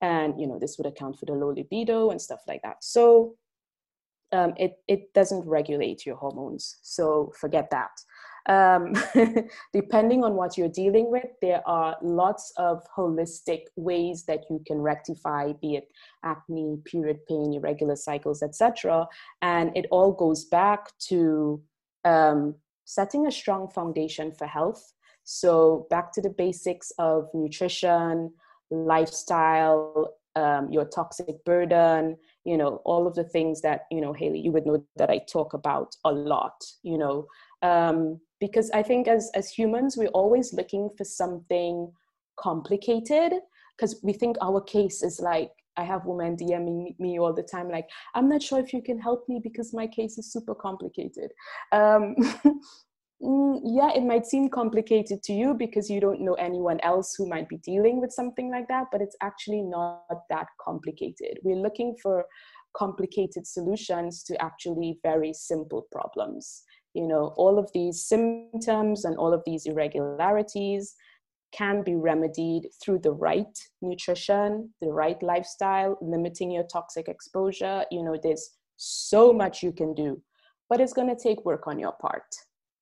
And 0.00 0.40
you 0.40 0.46
know, 0.46 0.58
this 0.58 0.76
would 0.78 0.86
account 0.86 1.18
for 1.18 1.26
the 1.26 1.32
low 1.32 1.52
libido 1.52 2.10
and 2.10 2.20
stuff 2.20 2.40
like 2.46 2.62
that. 2.62 2.76
So 2.82 3.34
um, 4.32 4.54
it, 4.56 4.74
it 4.86 5.12
doesn't 5.14 5.46
regulate 5.46 6.04
your 6.04 6.16
hormones. 6.16 6.78
So 6.82 7.32
forget 7.40 7.68
that 7.70 7.90
um, 8.48 8.94
depending 9.72 10.24
on 10.24 10.34
what 10.34 10.56
you're 10.56 10.68
dealing 10.68 11.10
with, 11.10 11.26
there 11.42 11.62
are 11.66 11.96
lots 12.02 12.52
of 12.56 12.82
holistic 12.96 13.64
ways 13.76 14.24
that 14.24 14.44
you 14.50 14.62
can 14.66 14.78
rectify, 14.78 15.52
be 15.60 15.76
it 15.76 15.88
acne, 16.24 16.78
period 16.84 17.18
pain, 17.28 17.52
irregular 17.54 17.96
cycles, 17.96 18.42
etc. 18.42 19.06
And 19.42 19.76
it 19.76 19.86
all 19.90 20.12
goes 20.12 20.46
back 20.46 20.90
to 21.08 21.62
um, 22.04 22.54
setting 22.84 23.26
a 23.26 23.32
strong 23.32 23.68
foundation 23.68 24.32
for 24.32 24.46
health. 24.46 24.94
So 25.24 25.86
back 25.90 26.10
to 26.12 26.22
the 26.22 26.30
basics 26.30 26.90
of 26.98 27.28
nutrition, 27.34 28.32
lifestyle, 28.70 30.14
um, 30.36 30.70
your 30.70 30.84
toxic 30.86 31.44
burden, 31.44 32.16
you 32.44 32.56
know, 32.56 32.80
all 32.84 33.06
of 33.06 33.14
the 33.14 33.24
things 33.24 33.60
that, 33.62 33.82
you 33.90 34.00
know, 34.00 34.12
Haley, 34.12 34.40
you 34.40 34.52
would 34.52 34.64
know 34.64 34.84
that 34.96 35.10
I 35.10 35.18
talk 35.18 35.52
about 35.52 35.96
a 36.04 36.12
lot, 36.12 36.64
you 36.82 36.96
know, 36.96 37.26
um, 37.62 38.20
because 38.40 38.70
I 38.70 38.82
think 38.82 39.08
as 39.08 39.30
as 39.34 39.50
humans 39.50 39.96
we're 39.96 40.08
always 40.08 40.52
looking 40.52 40.90
for 40.96 41.04
something 41.04 41.92
complicated 42.38 43.32
because 43.76 44.00
we 44.02 44.12
think 44.12 44.36
our 44.40 44.60
case 44.60 45.02
is 45.02 45.20
like 45.20 45.50
I 45.76 45.84
have 45.84 46.06
women 46.06 46.36
DMing 46.36 46.98
me 46.98 47.18
all 47.18 47.32
the 47.32 47.42
time 47.42 47.68
like 47.68 47.88
I'm 48.14 48.28
not 48.28 48.42
sure 48.42 48.58
if 48.58 48.72
you 48.72 48.82
can 48.82 48.98
help 48.98 49.28
me 49.28 49.40
because 49.42 49.72
my 49.72 49.86
case 49.86 50.18
is 50.18 50.32
super 50.32 50.54
complicated. 50.54 51.30
Um, 51.72 52.16
mm, 53.22 53.60
yeah, 53.64 53.90
it 53.94 54.04
might 54.04 54.26
seem 54.26 54.48
complicated 54.48 55.22
to 55.24 55.32
you 55.32 55.54
because 55.54 55.88
you 55.88 56.00
don't 56.00 56.20
know 56.20 56.34
anyone 56.34 56.80
else 56.80 57.14
who 57.16 57.28
might 57.28 57.48
be 57.48 57.58
dealing 57.58 58.00
with 58.00 58.12
something 58.12 58.50
like 58.50 58.66
that, 58.68 58.86
but 58.90 59.00
it's 59.00 59.16
actually 59.22 59.62
not 59.62 60.02
that 60.30 60.46
complicated. 60.60 61.38
We're 61.44 61.56
looking 61.56 61.96
for 62.02 62.24
complicated 62.76 63.46
solutions 63.46 64.22
to 64.24 64.40
actually 64.42 64.98
very 65.02 65.32
simple 65.32 65.86
problems 65.90 66.64
you 66.94 67.06
know 67.06 67.34
all 67.36 67.58
of 67.58 67.70
these 67.72 68.04
symptoms 68.04 69.04
and 69.04 69.16
all 69.16 69.32
of 69.32 69.42
these 69.46 69.66
irregularities 69.66 70.94
can 71.52 71.82
be 71.82 71.94
remedied 71.94 72.68
through 72.82 72.98
the 72.98 73.12
right 73.12 73.58
nutrition 73.80 74.70
the 74.80 74.88
right 74.88 75.22
lifestyle 75.22 75.96
limiting 76.00 76.50
your 76.50 76.64
toxic 76.64 77.08
exposure. 77.08 77.84
You 77.90 78.02
know 78.02 78.18
there's 78.22 78.50
so 78.76 79.32
much 79.32 79.62
you 79.62 79.72
can 79.72 79.94
do 79.94 80.22
but 80.68 80.80
it's 80.80 80.92
going 80.92 81.08
to 81.08 81.20
take 81.20 81.44
work 81.44 81.66
on 81.66 81.78
your 81.78 81.92
part 81.92 82.34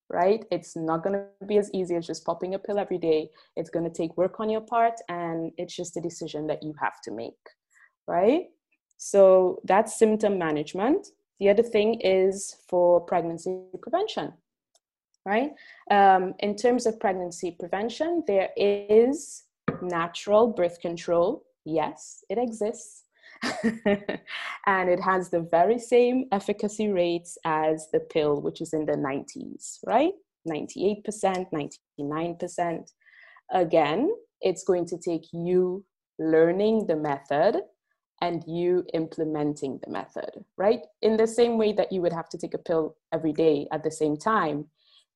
right? 0.09 0.45
It's 0.53 0.77
not 0.77 1.03
going 1.03 1.15
to 1.15 1.47
be 1.47 1.59
as 1.59 1.69
easy 1.75 1.97
as 1.97 2.07
just 2.07 2.25
popping 2.25 2.55
a 2.55 2.61
pill 2.61 2.79
every 2.79 2.97
day. 2.97 3.29
It's 3.57 3.71
going 3.71 3.85
to 3.85 3.91
take 3.91 4.17
work 4.17 4.39
on 4.39 4.49
your 4.49 4.61
part 4.61 4.95
and 5.09 5.51
it's 5.59 5.75
just 5.75 5.97
a 5.97 6.01
decision 6.01 6.47
that 6.47 6.63
you 6.63 6.75
have 6.81 7.01
to 7.03 7.11
make 7.11 7.35
right? 8.07 8.45
So 8.97 9.61
that's 9.65 9.99
symptom 9.99 10.39
management 10.39 11.09
the 11.41 11.49
other 11.49 11.63
thing 11.63 12.01
is 12.01 12.57
for 12.69 13.01
pregnancy 13.01 13.59
prevention, 13.83 14.33
right? 15.25 15.51
Um, 15.91 16.35
in 16.41 16.57
terms 16.57 16.87
of 16.87 16.99
pregnancy 16.99 17.57
prevention, 17.59 18.23
there 18.27 18.51
is 18.57 19.45
natural 19.83 20.49
birth 20.49 20.81
control. 20.81 21.45
Yes, 21.65 22.25
it 22.31 22.39
exists. 22.39 23.05
and 24.67 24.89
it 24.89 25.01
has 25.01 25.29
the 25.29 25.41
very 25.41 25.79
same 25.79 26.25
efficacy 26.33 26.89
rates 26.89 27.37
as 27.45 27.89
the 27.93 28.01
pill, 28.01 28.41
which 28.41 28.61
is 28.61 28.73
in 28.73 28.87
the 28.87 28.93
90s, 28.93 29.79
right? 29.87 30.13
98%, 30.49 31.47
99%. 31.99 32.93
Again, 33.53 34.11
it's 34.41 34.65
going 34.65 34.87
to 34.87 34.99
take 34.99 35.27
you 35.33 35.85
learning 36.19 36.87
the 36.87 36.97
method 36.97 37.61
and 38.23 38.43
you 38.47 38.85
implementing 38.95 39.79
the 39.85 39.91
method, 39.91 40.45
right? 40.57 40.81
In 41.03 41.17
the 41.17 41.27
same 41.27 41.59
way 41.59 41.73
that 41.75 41.93
you 41.93 42.01
would 42.03 42.13
have 42.13 42.29
to 42.31 42.39
take 42.39 42.55
a 42.55 42.59
pill 42.59 42.97
every 43.13 43.33
day 43.33 43.69
at 43.73 43.85
the 43.85 43.91
same 43.91 44.17
time, 44.17 44.67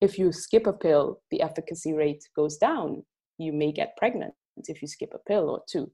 if 0.00 0.18
you 0.18 0.32
skip 0.32 0.66
a 0.66 0.72
pill, 0.72 1.20
the 1.30 1.42
efficacy 1.42 1.92
rate 1.92 2.28
goes 2.34 2.56
down. 2.56 3.02
You 3.38 3.52
may 3.52 3.72
get 3.72 3.96
pregnant 3.96 4.34
if 4.56 4.82
you 4.82 4.88
skip 4.88 5.12
a 5.14 5.18
pill 5.18 5.48
or 5.48 5.62
two, 5.70 5.90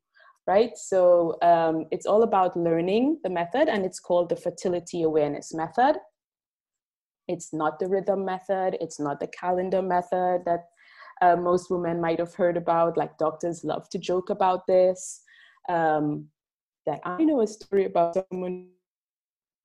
right? 0.47 0.77
So 0.77 1.39
um, 1.43 1.87
it's 1.91 2.07
all 2.07 2.23
about 2.23 2.57
learning 2.57 3.21
the 3.23 3.31
method, 3.31 3.69
and 3.69 3.85
it's 3.85 4.01
called 4.01 4.29
the 4.29 4.37
fertility 4.37 5.03
awareness 5.03 5.55
method. 5.55 5.97
It's 7.29 7.53
not 7.53 7.79
the 7.79 7.89
rhythm 7.89 8.25
method, 8.25 8.77
it's 8.81 9.01
not 9.01 9.21
the 9.21 9.27
calendar 9.29 9.83
method 9.83 10.43
that 10.45 10.67
uh, 11.23 11.37
most 11.37 11.71
women 11.71 12.01
might 12.01 12.19
have 12.19 12.35
heard 12.35 12.57
about. 12.57 12.97
Like 12.97 13.19
doctors 13.19 13.65
love 13.65 13.89
to 13.91 13.99
joke 13.99 14.31
about 14.31 14.67
this. 14.67 15.23
Um, 15.69 16.29
that 16.87 17.01
I 17.05 17.23
know 17.25 17.41
a 17.41 17.47
story 17.47 17.85
about 17.85 18.17
someone 18.31 18.69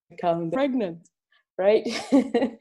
becoming 0.10 0.52
pregnant, 0.52 1.10
right? 1.58 1.88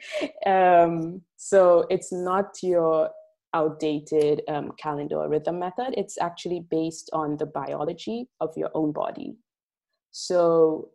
um, 0.47 1.23
so 1.37 1.87
it's 1.91 2.13
not 2.13 2.57
your 2.63 3.11
outdated 3.55 4.43
um, 4.49 4.73
calendar 4.79 5.27
rhythm 5.29 5.59
method. 5.59 5.95
It's 5.97 6.19
actually 6.21 6.65
based 6.71 7.11
on 7.13 7.37
the 7.37 7.47
biology 7.47 8.29
of 8.41 8.51
your 8.57 8.71
own 8.75 8.93
body. 8.93 9.37
So 10.13 10.91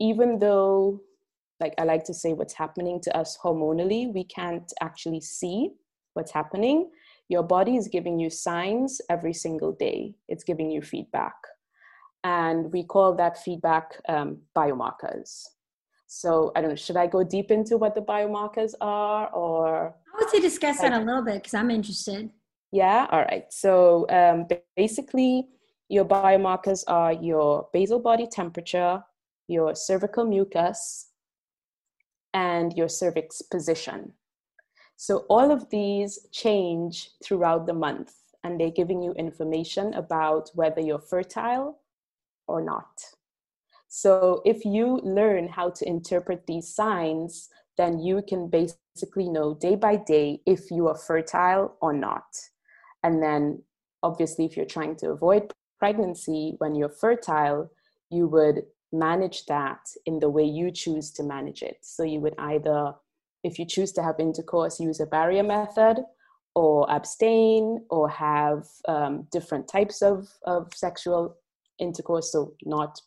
even 0.00 0.38
though, 0.38 1.00
like 1.60 1.74
I 1.78 1.84
like 1.84 2.04
to 2.04 2.14
say, 2.14 2.32
what's 2.32 2.54
happening 2.54 3.00
to 3.02 3.16
us 3.16 3.38
hormonally, 3.42 4.12
we 4.12 4.24
can't 4.24 4.70
actually 4.80 5.20
see 5.20 5.70
what's 6.14 6.32
happening. 6.32 6.90
Your 7.28 7.42
body 7.42 7.76
is 7.76 7.88
giving 7.88 8.20
you 8.20 8.30
signs 8.30 9.00
every 9.10 9.32
single 9.32 9.72
day. 9.72 10.14
It's 10.28 10.44
giving 10.44 10.70
you 10.70 10.82
feedback 10.82 11.34
and 12.26 12.72
we 12.72 12.82
call 12.82 13.14
that 13.14 13.38
feedback 13.44 14.00
um, 14.08 14.38
biomarkers. 14.54 15.44
So 16.08 16.50
I 16.56 16.60
don't 16.60 16.70
know, 16.70 16.76
should 16.76 16.96
I 16.96 17.06
go 17.06 17.22
deep 17.22 17.52
into 17.52 17.76
what 17.76 17.94
the 17.94 18.00
biomarkers 18.00 18.72
are 18.80 19.28
or? 19.32 19.94
I 20.12 20.18
would 20.18 20.30
say 20.30 20.40
discuss 20.40 20.80
that 20.80 20.92
a 20.92 20.98
little 20.98 21.22
bit 21.22 21.36
because 21.36 21.54
I'm 21.54 21.70
interested. 21.70 22.30
Yeah, 22.72 23.06
all 23.12 23.20
right. 23.20 23.44
So 23.50 24.06
um, 24.10 24.46
basically, 24.76 25.48
your 25.88 26.04
biomarkers 26.04 26.82
are 26.88 27.12
your 27.12 27.68
basal 27.72 28.00
body 28.00 28.26
temperature, 28.26 29.04
your 29.46 29.76
cervical 29.76 30.24
mucus, 30.24 31.10
and 32.34 32.72
your 32.76 32.88
cervix 32.88 33.40
position. 33.40 34.12
So 34.96 35.26
all 35.28 35.52
of 35.52 35.70
these 35.70 36.26
change 36.32 37.10
throughout 37.24 37.66
the 37.66 37.74
month, 37.74 38.14
and 38.42 38.58
they're 38.58 38.78
giving 38.80 39.00
you 39.00 39.12
information 39.12 39.94
about 39.94 40.50
whether 40.54 40.80
you're 40.80 40.98
fertile 40.98 41.78
or 42.46 42.60
not. 42.62 42.88
So 43.88 44.42
if 44.44 44.64
you 44.64 45.00
learn 45.02 45.48
how 45.48 45.70
to 45.70 45.88
interpret 45.88 46.46
these 46.46 46.74
signs, 46.74 47.48
then 47.76 47.98
you 47.98 48.22
can 48.28 48.48
basically 48.48 49.28
know 49.28 49.54
day 49.54 49.74
by 49.74 49.96
day 49.96 50.40
if 50.46 50.70
you 50.70 50.88
are 50.88 50.96
fertile 50.96 51.76
or 51.80 51.92
not. 51.92 52.26
And 53.02 53.22
then 53.22 53.62
obviously 54.02 54.44
if 54.44 54.56
you're 54.56 54.66
trying 54.66 54.96
to 54.96 55.10
avoid 55.10 55.52
pregnancy 55.78 56.54
when 56.58 56.74
you're 56.74 56.88
fertile, 56.88 57.70
you 58.10 58.26
would 58.28 58.64
manage 58.92 59.46
that 59.46 59.80
in 60.06 60.18
the 60.20 60.30
way 60.30 60.44
you 60.44 60.70
choose 60.70 61.10
to 61.12 61.22
manage 61.22 61.62
it. 61.62 61.78
So 61.82 62.02
you 62.02 62.20
would 62.20 62.34
either, 62.38 62.94
if 63.44 63.58
you 63.58 63.66
choose 63.66 63.92
to 63.92 64.02
have 64.02 64.18
intercourse, 64.18 64.80
use 64.80 65.00
a 65.00 65.06
barrier 65.06 65.42
method 65.42 65.98
or 66.54 66.90
abstain 66.90 67.84
or 67.90 68.08
have 68.08 68.66
um, 68.88 69.26
different 69.30 69.68
types 69.68 70.02
of, 70.02 70.28
of 70.44 70.72
sexual 70.74 71.36
intercourse, 71.78 72.32
so 72.32 72.54
not 72.64 72.98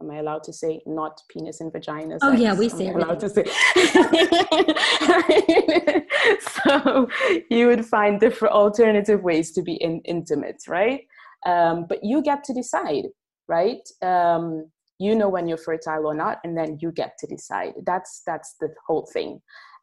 am 0.00 0.10
I 0.10 0.16
allowed 0.16 0.42
to 0.44 0.52
say 0.52 0.80
not 0.86 1.20
penis 1.28 1.60
and 1.60 1.72
vagina? 1.72 2.18
Oh 2.22 2.32
yeah, 2.32 2.54
we 2.54 2.68
say 2.68 2.88
allowed 2.88 3.20
to 3.20 3.28
say. 3.28 3.44
so 6.64 7.08
you 7.50 7.66
would 7.66 7.84
find 7.84 8.18
different 8.18 8.54
alternative 8.54 9.22
ways 9.22 9.52
to 9.52 9.62
be 9.62 9.74
in, 9.74 10.00
intimate, 10.04 10.62
right? 10.68 11.02
Um, 11.46 11.86
but 11.88 12.02
you 12.02 12.22
get 12.22 12.44
to 12.44 12.54
decide, 12.54 13.04
right? 13.48 13.86
Um, 14.02 14.70
you 14.98 15.14
know 15.14 15.28
when 15.28 15.48
you're 15.48 15.58
fertile 15.58 16.06
or 16.06 16.14
not, 16.14 16.38
and 16.44 16.56
then 16.56 16.78
you 16.80 16.92
get 16.92 17.16
to 17.18 17.26
decide. 17.26 17.72
That's 17.86 18.22
that's 18.26 18.56
the 18.60 18.68
whole 18.86 19.08
thing. 19.12 19.40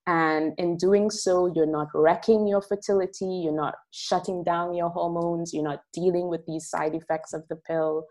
And 0.08 0.54
in 0.58 0.78
doing 0.78 1.10
so, 1.10 1.52
you're 1.54 1.66
not 1.66 1.90
wrecking 1.94 2.48
your 2.48 2.62
fertility, 2.62 3.42
you're 3.44 3.52
not 3.52 3.76
shutting 3.92 4.42
down 4.42 4.74
your 4.74 4.90
hormones, 4.90 5.54
you're 5.54 5.64
not 5.64 5.82
dealing 5.94 6.30
with 6.30 6.46
these 6.48 6.70
side 6.70 6.96
effects 6.96 7.34
of 7.34 7.44
the 7.50 7.58
pill. 7.58 8.06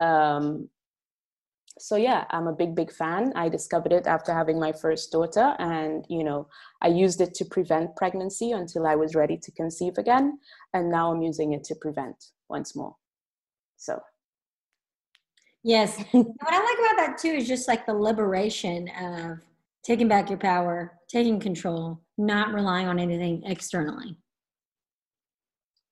Um, 0.00 0.68
so 1.80 1.96
yeah 1.96 2.24
i'm 2.30 2.46
a 2.46 2.52
big 2.52 2.74
big 2.74 2.92
fan. 2.92 3.32
I 3.36 3.48
discovered 3.48 3.92
it 3.92 4.06
after 4.06 4.32
having 4.32 4.58
my 4.58 4.72
first 4.72 5.12
daughter 5.12 5.54
and 5.58 6.04
you 6.08 6.24
know 6.24 6.48
i 6.82 6.88
used 6.88 7.20
it 7.20 7.34
to 7.34 7.44
prevent 7.44 7.96
pregnancy 7.96 8.52
until 8.52 8.86
i 8.86 8.94
was 8.94 9.14
ready 9.14 9.36
to 9.38 9.50
conceive 9.52 9.98
again 9.98 10.38
and 10.74 10.90
now 10.90 11.12
i'm 11.12 11.22
using 11.22 11.52
it 11.52 11.64
to 11.64 11.74
prevent 11.74 12.16
once 12.48 12.74
more. 12.74 12.96
So. 13.76 14.00
Yes. 15.62 16.02
What 16.12 16.54
i 16.54 16.58
like 16.58 16.78
about 16.78 17.06
that 17.06 17.18
too 17.18 17.28
is 17.28 17.46
just 17.46 17.68
like 17.68 17.86
the 17.86 17.94
liberation 17.94 18.88
of 19.00 19.38
taking 19.84 20.08
back 20.08 20.28
your 20.30 20.38
power 20.38 20.98
taking 21.08 21.40
control 21.40 22.00
not 22.16 22.52
relying 22.52 22.88
on 22.88 22.98
anything 22.98 23.42
externally. 23.44 24.16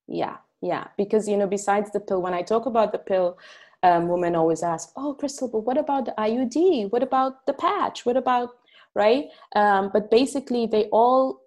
Yeah 0.09 0.37
yeah. 0.63 0.89
Because 0.97 1.29
you 1.29 1.37
know 1.37 1.47
besides 1.47 1.91
the 1.91 2.01
pill 2.01 2.23
when 2.23 2.35
i 2.35 2.43
talk 2.43 2.67
about 2.67 2.93
the 2.93 2.99
pill 2.99 3.39
um, 3.87 4.09
women 4.09 4.35
always 4.35 4.63
ask, 4.63 4.91
"Oh, 4.97 5.15
Crystal, 5.15 5.49
but 5.49 5.61
what 5.61 5.79
about 5.79 6.07
the 6.07 6.15
IUD? 6.19 6.91
What 6.91 7.03
about 7.03 7.47
the 7.47 7.53
patch? 7.53 8.05
What 8.07 8.17
about 8.17 8.51
right?" 8.95 9.27
Um, 9.55 9.91
but 9.93 10.11
basically, 10.11 10.67
they 10.67 10.85
all 10.93 11.41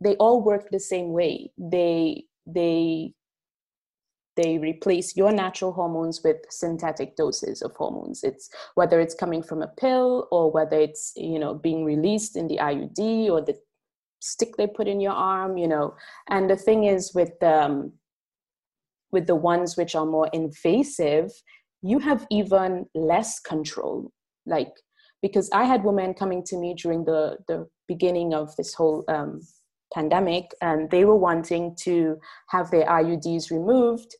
they 0.00 0.14
all 0.16 0.42
work 0.42 0.70
the 0.70 0.80
same 0.80 1.12
way. 1.12 1.52
They 1.58 2.24
they 2.46 3.14
they 4.36 4.58
replace 4.58 5.16
your 5.16 5.32
natural 5.32 5.72
hormones 5.72 6.22
with 6.24 6.38
synthetic 6.48 7.16
doses 7.16 7.60
of 7.60 7.76
hormones 7.76 8.24
it's 8.24 8.48
whether 8.74 8.98
it's 8.98 9.14
coming 9.14 9.42
from 9.42 9.62
a 9.62 9.66
pill 9.66 10.26
or 10.30 10.50
whether 10.50 10.78
it's 10.78 11.12
you 11.16 11.38
know 11.38 11.54
being 11.54 11.84
released 11.84 12.34
in 12.36 12.48
the 12.48 12.56
iud 12.56 13.28
or 13.30 13.42
the 13.42 13.54
stick 14.20 14.56
they 14.56 14.66
put 14.66 14.88
in 14.88 15.00
your 15.00 15.12
arm 15.12 15.58
you 15.58 15.68
know 15.68 15.94
and 16.30 16.48
the 16.48 16.56
thing 16.56 16.84
is 16.84 17.12
with 17.14 17.42
um 17.42 17.92
with 19.10 19.26
the 19.26 19.36
ones 19.36 19.76
which 19.76 19.94
are 19.94 20.06
more 20.06 20.28
invasive 20.32 21.30
you 21.82 21.98
have 21.98 22.26
even 22.30 22.86
less 22.94 23.40
control. 23.40 24.10
Like 24.46 24.72
because 25.20 25.48
i 25.52 25.62
had 25.62 25.84
women 25.84 26.12
coming 26.12 26.42
to 26.42 26.56
me 26.56 26.74
during 26.74 27.04
the 27.04 27.36
the 27.46 27.64
beginning 27.86 28.34
of 28.34 28.54
this 28.56 28.74
whole 28.74 29.04
um, 29.06 29.40
pandemic 29.94 30.50
and 30.60 30.90
they 30.90 31.04
were 31.04 31.16
wanting 31.16 31.76
to 31.76 32.18
have 32.48 32.70
their 32.72 32.86
iuds 32.86 33.50
removed 33.50 34.16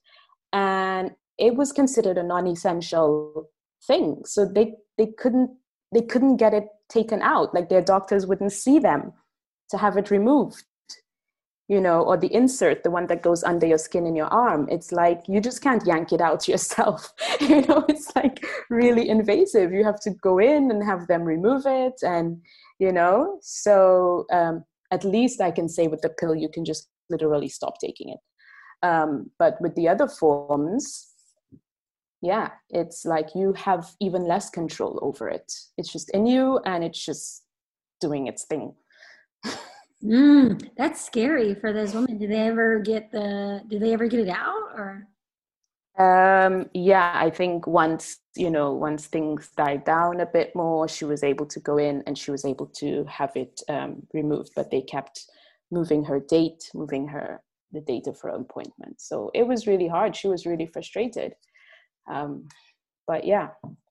and 0.53 1.11
it 1.39 1.57
was 1.57 1.73
considered 1.73 2.19
a 2.19 2.23
non-essential 2.23 3.49
thing. 3.87 4.23
So 4.25 4.45
they 4.45 4.75
they 4.99 5.09
couldn't 5.19 5.51
they 5.93 6.03
couldn't 6.03 6.37
get 6.37 6.55
it 6.55 6.67
taken 6.89 7.23
out. 7.23 7.55
Like 7.55 7.69
their 7.69 7.83
doctors 7.83 8.27
wouldn't 8.27 8.53
see 8.53 8.79
them 8.79 9.13
to 9.71 9.79
have 9.79 9.97
it 9.97 10.11
removed 10.11 10.65
you 11.73 11.81
know, 11.81 12.03
or 12.03 12.19
the 12.19 12.31
insert, 12.35 12.83
the 12.83 12.91
one 12.91 13.07
that 13.07 13.23
goes 13.23 13.43
under 13.43 13.67
your 13.67 13.79
skin 13.79 14.05
in 14.05 14.15
your 14.15 14.27
arm. 14.27 14.69
It's 14.71 14.93
like 14.93 15.23
you 15.27 15.41
just 15.41 15.63
can't 15.63 15.87
yank 15.87 16.13
it 16.13 16.21
out 16.21 16.47
yourself. 16.53 17.15
you 17.41 17.63
know, 17.63 17.87
it's 17.89 18.15
like 18.15 18.45
really 18.69 19.09
invasive. 19.09 19.73
You 19.73 19.83
have 19.83 19.99
to 20.01 20.11
go 20.11 20.39
in 20.39 20.71
and 20.71 20.85
have 20.85 21.07
them 21.07 21.23
remove 21.23 21.63
it. 21.65 21.95
And, 22.03 22.43
you 22.79 22.93
know, 22.93 23.39
so 23.41 24.27
um, 24.31 24.65
at 24.91 25.03
least 25.03 25.41
I 25.41 25.51
can 25.51 25.67
say 25.67 25.87
with 25.87 26.03
the 26.03 26.11
pill, 26.11 26.35
you 26.35 26.51
can 26.51 26.67
just 26.67 26.91
literally 27.09 27.49
stop 27.49 27.81
taking 27.81 28.11
it. 28.11 28.21
Um, 28.87 29.31
but 29.39 29.59
with 29.59 29.75
the 29.75 29.89
other 29.89 30.09
forms, 30.09 31.07
yeah, 32.21 32.51
it's 32.69 33.07
like 33.07 33.35
you 33.35 33.55
have 33.55 33.93
even 33.99 34.29
less 34.29 34.51
control 34.51 34.99
over 35.01 35.27
it. 35.27 35.51
It's 35.79 35.91
just 35.91 36.11
in 36.11 36.27
you 36.27 36.61
and 36.67 36.85
it's 36.85 37.03
just 37.03 37.45
doing 37.99 38.27
its 38.27 38.45
thing. 38.45 38.75
Mm, 40.03 40.71
that's 40.77 41.05
scary 41.05 41.55
for 41.55 41.73
those 41.73 41.95
women. 41.95 42.19
Do 42.19 42.27
they 42.27 42.41
ever 42.41 42.81
get 42.81 43.13
the? 43.13 43.63
Do 43.69 43.79
they 43.79 43.93
ever 43.93 44.07
get 44.09 44.21
it 44.21 44.29
out 44.29 44.73
or? 44.75 45.07
Um, 45.99 46.71
yeah, 46.73 47.13
I 47.15 47.31
think 47.31 47.67
once 47.67 48.19
you 48.35 48.51
know, 48.51 48.73
once 48.73 49.07
things 49.07 49.51
died 49.57 49.85
down 49.85 50.21
a 50.21 50.27
bit 50.27 50.57
more, 50.57 50.89
she 50.89 51.05
was 51.05 51.23
able 51.23 51.47
to 51.47 51.61
go 51.61 51.77
in 51.77 52.03
and 52.07 52.17
she 52.17 52.31
was 52.31 52.45
able 52.45 52.67
to 52.67 53.05
have 53.05 53.33
it 53.37 53.61
um, 53.69 54.03
removed. 54.13 54.51
But 54.57 54.71
they 54.71 54.81
kept 54.81 55.25
moving 55.71 56.05
her 56.05 56.21
date, 56.21 56.71
moving 56.75 57.07
her 57.09 57.41
the 57.73 57.81
date 57.81 58.07
of 58.07 58.21
her 58.21 58.31
appointment. 58.31 59.01
So 59.01 59.31
it 59.35 59.47
was 59.47 59.67
really 59.67 59.89
hard. 59.89 60.17
She 60.17 60.29
was 60.29 60.47
really 60.47 60.67
frustrated. 60.67 61.35
Um, 62.11 62.49
but 63.07 63.25
yeah, 63.25 63.49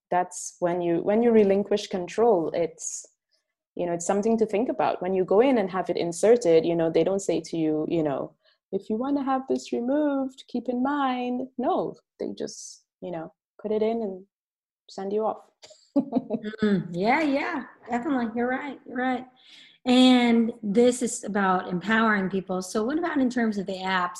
that's 0.10 0.56
when 0.60 0.82
you 0.82 1.02
when 1.02 1.24
you 1.24 1.32
relinquish 1.32 1.88
control. 1.88 2.52
It's 2.54 3.06
you 3.76 3.86
know 3.86 3.94
it's 3.94 4.06
something 4.06 4.38
to 4.38 4.46
think 4.46 4.70
about. 4.70 5.02
When 5.02 5.14
you 5.14 5.26
go 5.26 5.42
in 5.42 5.58
and 5.58 5.70
have 5.70 5.90
it 5.90 5.98
inserted 5.98 6.66
you 6.66 6.76
know 6.76 6.90
they 6.90 7.04
don't 7.04 7.22
say 7.22 7.42
to 7.42 7.58
you 7.58 7.86
you 7.90 8.04
know 8.04 8.34
if 8.72 8.90
you 8.90 8.96
want 8.96 9.18
to 9.18 9.24
have 9.24 9.42
this 9.50 9.74
removed 9.74 10.44
keep 10.48 10.70
in 10.70 10.82
mind 10.82 11.48
no 11.58 11.96
they 12.20 12.30
just 12.38 12.84
you 13.02 13.12
know 13.12 13.34
put 13.62 13.72
it 13.72 13.82
in 13.82 14.02
and 14.02 14.24
send 14.90 15.14
you 15.14 15.26
off. 15.26 15.38
Mm, 16.64 16.88
yeah 16.94 17.22
yeah 17.22 17.64
definitely 17.90 18.28
you're 18.34 18.48
right 18.48 18.80
you're 18.88 18.98
right. 18.98 19.26
And 19.86 20.54
this 20.64 21.02
is 21.02 21.24
about 21.26 21.68
empowering 21.68 22.30
people. 22.30 22.62
So 22.62 22.84
what 22.84 22.98
about 22.98 23.18
in 23.18 23.30
terms 23.30 23.58
of 23.58 23.66
the 23.66 23.80
apps? 23.80 24.20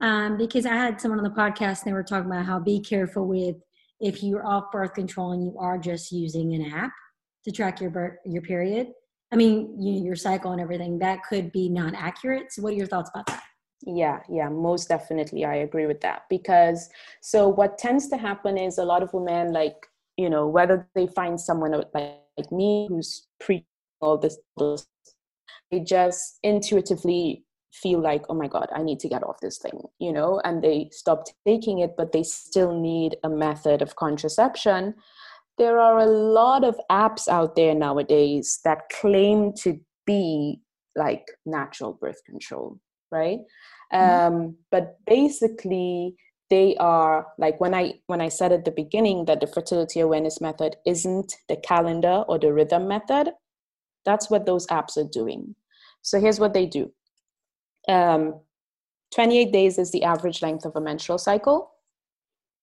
Um, 0.00 0.36
because 0.36 0.64
i 0.64 0.74
had 0.74 1.00
someone 1.00 1.18
on 1.18 1.24
the 1.24 1.30
podcast 1.30 1.82
and 1.82 1.86
they 1.86 1.92
were 1.92 2.04
talking 2.04 2.30
about 2.30 2.46
how 2.46 2.58
be 2.60 2.80
careful 2.80 3.26
with 3.26 3.56
if 4.00 4.22
you're 4.22 4.46
off 4.46 4.70
birth 4.70 4.94
control 4.94 5.32
and 5.32 5.42
you 5.42 5.56
are 5.58 5.76
just 5.76 6.12
using 6.12 6.54
an 6.54 6.72
app 6.72 6.92
to 7.44 7.52
track 7.52 7.80
your 7.80 7.90
birth, 7.90 8.18
your 8.24 8.42
period. 8.42 8.88
I 9.32 9.36
mean, 9.36 9.76
you, 9.80 10.04
your 10.04 10.16
cycle 10.16 10.52
and 10.52 10.60
everything. 10.60 10.98
That 10.98 11.22
could 11.28 11.52
be 11.52 11.68
not 11.68 11.94
accurate. 11.94 12.52
So, 12.52 12.62
what 12.62 12.72
are 12.72 12.76
your 12.76 12.86
thoughts 12.86 13.10
about 13.10 13.26
that? 13.26 13.42
Yeah, 13.82 14.20
yeah, 14.28 14.48
most 14.48 14.88
definitely. 14.88 15.44
I 15.44 15.56
agree 15.56 15.86
with 15.86 16.00
that 16.00 16.22
because 16.28 16.88
so 17.20 17.48
what 17.48 17.78
tends 17.78 18.08
to 18.08 18.16
happen 18.16 18.58
is 18.58 18.78
a 18.78 18.84
lot 18.84 19.02
of 19.02 19.12
women, 19.12 19.52
like, 19.52 19.76
you 20.16 20.28
know, 20.28 20.48
whether 20.48 20.88
they 20.94 21.06
find 21.06 21.40
someone 21.40 21.72
like, 21.72 22.18
like 22.36 22.50
me 22.50 22.86
who's 22.88 23.26
pre 23.38 23.64
all 24.00 24.18
this, 24.18 24.38
they 25.70 25.80
just 25.80 26.38
intuitively 26.42 27.44
feel 27.72 28.00
like, 28.00 28.24
oh 28.28 28.34
my 28.34 28.48
God, 28.48 28.68
I 28.74 28.82
need 28.82 29.00
to 29.00 29.08
get 29.08 29.22
off 29.22 29.40
this 29.40 29.58
thing, 29.58 29.80
you 29.98 30.12
know, 30.12 30.40
and 30.44 30.62
they 30.62 30.88
stop 30.92 31.24
taking 31.46 31.80
it, 31.80 31.94
but 31.96 32.12
they 32.12 32.22
still 32.22 32.78
need 32.78 33.16
a 33.22 33.28
method 33.28 33.82
of 33.82 33.96
contraception 33.96 34.94
there 35.58 35.78
are 35.78 35.98
a 35.98 36.06
lot 36.06 36.64
of 36.64 36.78
apps 36.90 37.28
out 37.28 37.56
there 37.56 37.74
nowadays 37.74 38.60
that 38.64 38.88
claim 39.00 39.52
to 39.52 39.78
be 40.06 40.60
like 40.96 41.26
natural 41.46 41.92
birth 42.00 42.20
control 42.24 42.78
right? 43.10 43.38
Mm-hmm. 43.92 44.34
um, 44.34 44.56
but 44.70 44.98
basically 45.06 46.14
they 46.50 46.76
are 46.76 47.26
like 47.38 47.58
when 47.60 47.74
i 47.74 47.94
when 48.06 48.20
i 48.20 48.28
said 48.28 48.52
at 48.52 48.64
the 48.64 48.70
beginning 48.70 49.24
that 49.26 49.40
the 49.40 49.46
fertility 49.46 50.00
awareness 50.00 50.40
method 50.40 50.76
isn't 50.86 51.34
the 51.48 51.56
calendar 51.56 52.24
or 52.28 52.38
the 52.38 52.52
rhythm 52.52 52.86
method 52.88 53.30
that's 54.08 54.30
what 54.30 54.46
those 54.46 54.66
apps 54.68 54.96
are 54.96 55.08
doing. 55.12 55.54
So 56.00 56.18
here's 56.18 56.40
what 56.40 56.54
they 56.54 56.64
do. 56.64 56.90
Um, 57.88 58.40
28 59.14 59.52
days 59.52 59.78
is 59.78 59.90
the 59.90 60.02
average 60.02 60.40
length 60.40 60.64
of 60.64 60.76
a 60.76 60.80
menstrual 60.80 61.18
cycle 61.18 61.70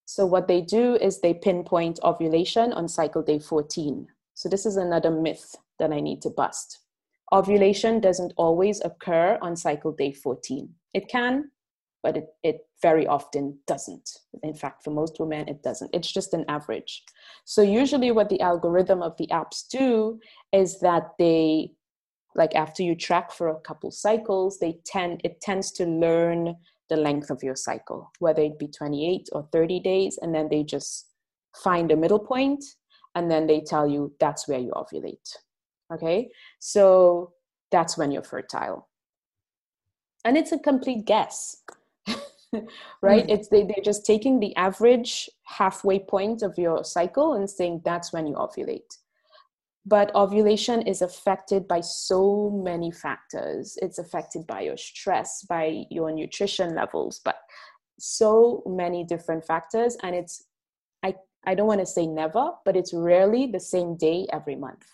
so 0.05 0.25
what 0.25 0.47
they 0.47 0.61
do 0.61 0.95
is 0.95 1.19
they 1.19 1.33
pinpoint 1.33 1.99
ovulation 2.03 2.71
on 2.73 2.87
cycle 2.87 3.23
day 3.23 3.39
14. 3.39 4.07
So 4.35 4.47
this 4.47 4.65
is 4.65 4.77
another 4.77 5.09
myth 5.09 5.55
that 5.79 5.91
I 5.91 5.99
need 5.99 6.21
to 6.21 6.29
bust. 6.29 6.79
Ovulation 7.33 7.99
doesn't 7.99 8.33
always 8.37 8.81
occur 8.81 9.39
on 9.41 9.55
cycle 9.55 9.91
day 9.91 10.13
14. 10.13 10.69
It 10.93 11.07
can, 11.07 11.49
but 12.03 12.17
it, 12.17 12.27
it 12.43 12.67
very 12.83 13.07
often 13.07 13.57
doesn't. 13.65 14.19
In 14.43 14.53
fact, 14.53 14.83
for 14.83 14.91
most 14.91 15.19
women, 15.19 15.47
it 15.47 15.63
doesn't. 15.63 15.89
It's 15.91 16.11
just 16.11 16.35
an 16.35 16.45
average. 16.47 17.03
So 17.45 17.63
usually 17.63 18.11
what 18.11 18.29
the 18.29 18.41
algorithm 18.41 19.01
of 19.01 19.17
the 19.17 19.27
apps 19.27 19.67
do 19.67 20.19
is 20.51 20.79
that 20.81 21.13
they 21.17 21.71
like 22.35 22.53
after 22.53 22.83
you 22.83 22.95
track 22.95 23.31
for 23.31 23.47
a 23.47 23.59
couple 23.61 23.89
cycles, 23.89 24.59
they 24.59 24.77
tend 24.85 25.21
it 25.23 25.41
tends 25.41 25.71
to 25.71 25.85
learn 25.85 26.57
the 26.89 26.97
length 26.97 27.29
of 27.29 27.43
your 27.43 27.55
cycle, 27.55 28.11
whether 28.19 28.41
it 28.41 28.59
be 28.59 28.67
28 28.67 29.29
or 29.31 29.47
30 29.51 29.79
days, 29.79 30.19
and 30.21 30.33
then 30.33 30.47
they 30.49 30.63
just 30.63 31.07
find 31.63 31.91
a 31.91 31.95
middle 31.95 32.19
point 32.19 32.63
and 33.15 33.31
then 33.31 33.47
they 33.47 33.61
tell 33.61 33.87
you 33.87 34.13
that's 34.19 34.47
where 34.47 34.59
you 34.59 34.71
ovulate. 34.71 35.35
Okay, 35.93 36.29
so 36.59 37.33
that's 37.71 37.97
when 37.97 38.11
you're 38.11 38.23
fertile. 38.23 38.89
And 40.25 40.35
it's 40.37 40.51
a 40.51 40.59
complete 40.59 41.05
guess. 41.05 41.57
right? 43.01 43.25
Mm. 43.25 43.29
It's 43.29 43.47
they, 43.49 43.63
they're 43.63 43.83
just 43.83 44.05
taking 44.05 44.39
the 44.39 44.55
average 44.55 45.29
halfway 45.43 45.99
point 45.99 46.41
of 46.41 46.57
your 46.57 46.83
cycle 46.83 47.33
and 47.33 47.49
saying 47.49 47.81
that's 47.85 48.11
when 48.11 48.27
you 48.27 48.35
ovulate. 48.35 48.97
But 49.85 50.13
ovulation 50.15 50.81
is 50.81 51.01
affected 51.01 51.67
by 51.67 51.81
so 51.81 52.49
many 52.63 52.91
factors. 52.91 53.77
It's 53.81 53.99
affected 53.99 54.47
by 54.47 54.61
your 54.61 54.77
stress, 54.77 55.45
by 55.47 55.83
your 55.91 56.11
nutrition 56.11 56.73
levels, 56.73 57.21
but 57.23 57.37
so 57.99 58.63
many 58.65 59.03
different 59.03 59.45
factors. 59.45 59.95
And 60.01 60.15
it's, 60.15 60.43
I, 61.03 61.15
I 61.45 61.53
don't 61.53 61.67
want 61.67 61.81
to 61.81 61.85
say 61.85 62.07
never, 62.07 62.51
but 62.65 62.75
it's 62.75 62.93
rarely 62.93 63.45
the 63.45 63.59
same 63.59 63.95
day 63.95 64.25
every 64.33 64.55
month. 64.55 64.85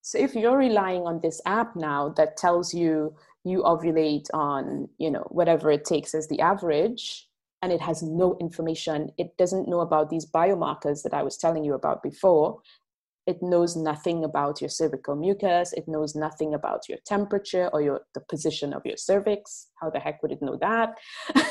So 0.00 0.18
if 0.18 0.34
you're 0.34 0.56
relying 0.56 1.02
on 1.02 1.20
this 1.20 1.40
app 1.46 1.74
now 1.76 2.10
that 2.10 2.36
tells 2.36 2.72
you 2.72 3.14
you 3.46 3.62
ovulate 3.62 4.26
on 4.34 4.88
you 4.98 5.10
know 5.10 5.24
whatever 5.30 5.70
it 5.70 5.84
takes 5.84 6.14
as 6.14 6.26
the 6.28 6.40
average 6.40 7.28
and 7.62 7.72
it 7.72 7.80
has 7.80 8.02
no 8.02 8.36
information 8.40 9.10
it 9.18 9.36
doesn't 9.38 9.68
know 9.68 9.80
about 9.80 10.10
these 10.10 10.26
biomarkers 10.26 11.02
that 11.02 11.14
i 11.14 11.22
was 11.22 11.36
telling 11.36 11.64
you 11.64 11.74
about 11.74 12.02
before 12.02 12.60
it 13.26 13.42
knows 13.42 13.76
nothing 13.76 14.24
about 14.24 14.60
your 14.60 14.70
cervical 14.70 15.16
mucus 15.16 15.72
it 15.72 15.86
knows 15.88 16.14
nothing 16.14 16.54
about 16.54 16.88
your 16.88 16.98
temperature 17.04 17.68
or 17.72 17.82
your 17.82 18.00
the 18.14 18.20
position 18.28 18.72
of 18.72 18.82
your 18.84 18.96
cervix. 18.96 19.68
How 19.80 19.90
the 19.90 19.98
heck 20.00 20.22
would 20.22 20.32
it 20.32 20.42
know 20.42 20.58
that? 20.60 20.94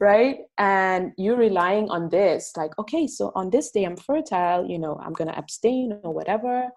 Right? 0.00 0.38
And 0.58 1.12
you're 1.16 1.36
relying 1.36 1.88
on 1.88 2.08
this 2.08 2.52
like 2.56 2.76
okay 2.78 3.06
so 3.06 3.30
on 3.36 3.50
this 3.50 3.70
day 3.70 3.84
i'm 3.84 3.96
fertile 3.96 4.66
you 4.68 4.78
know 4.80 4.98
i'm 5.04 5.12
going 5.12 5.28
to 5.28 5.38
abstain 5.38 6.00
or 6.02 6.12
whatever. 6.12 6.68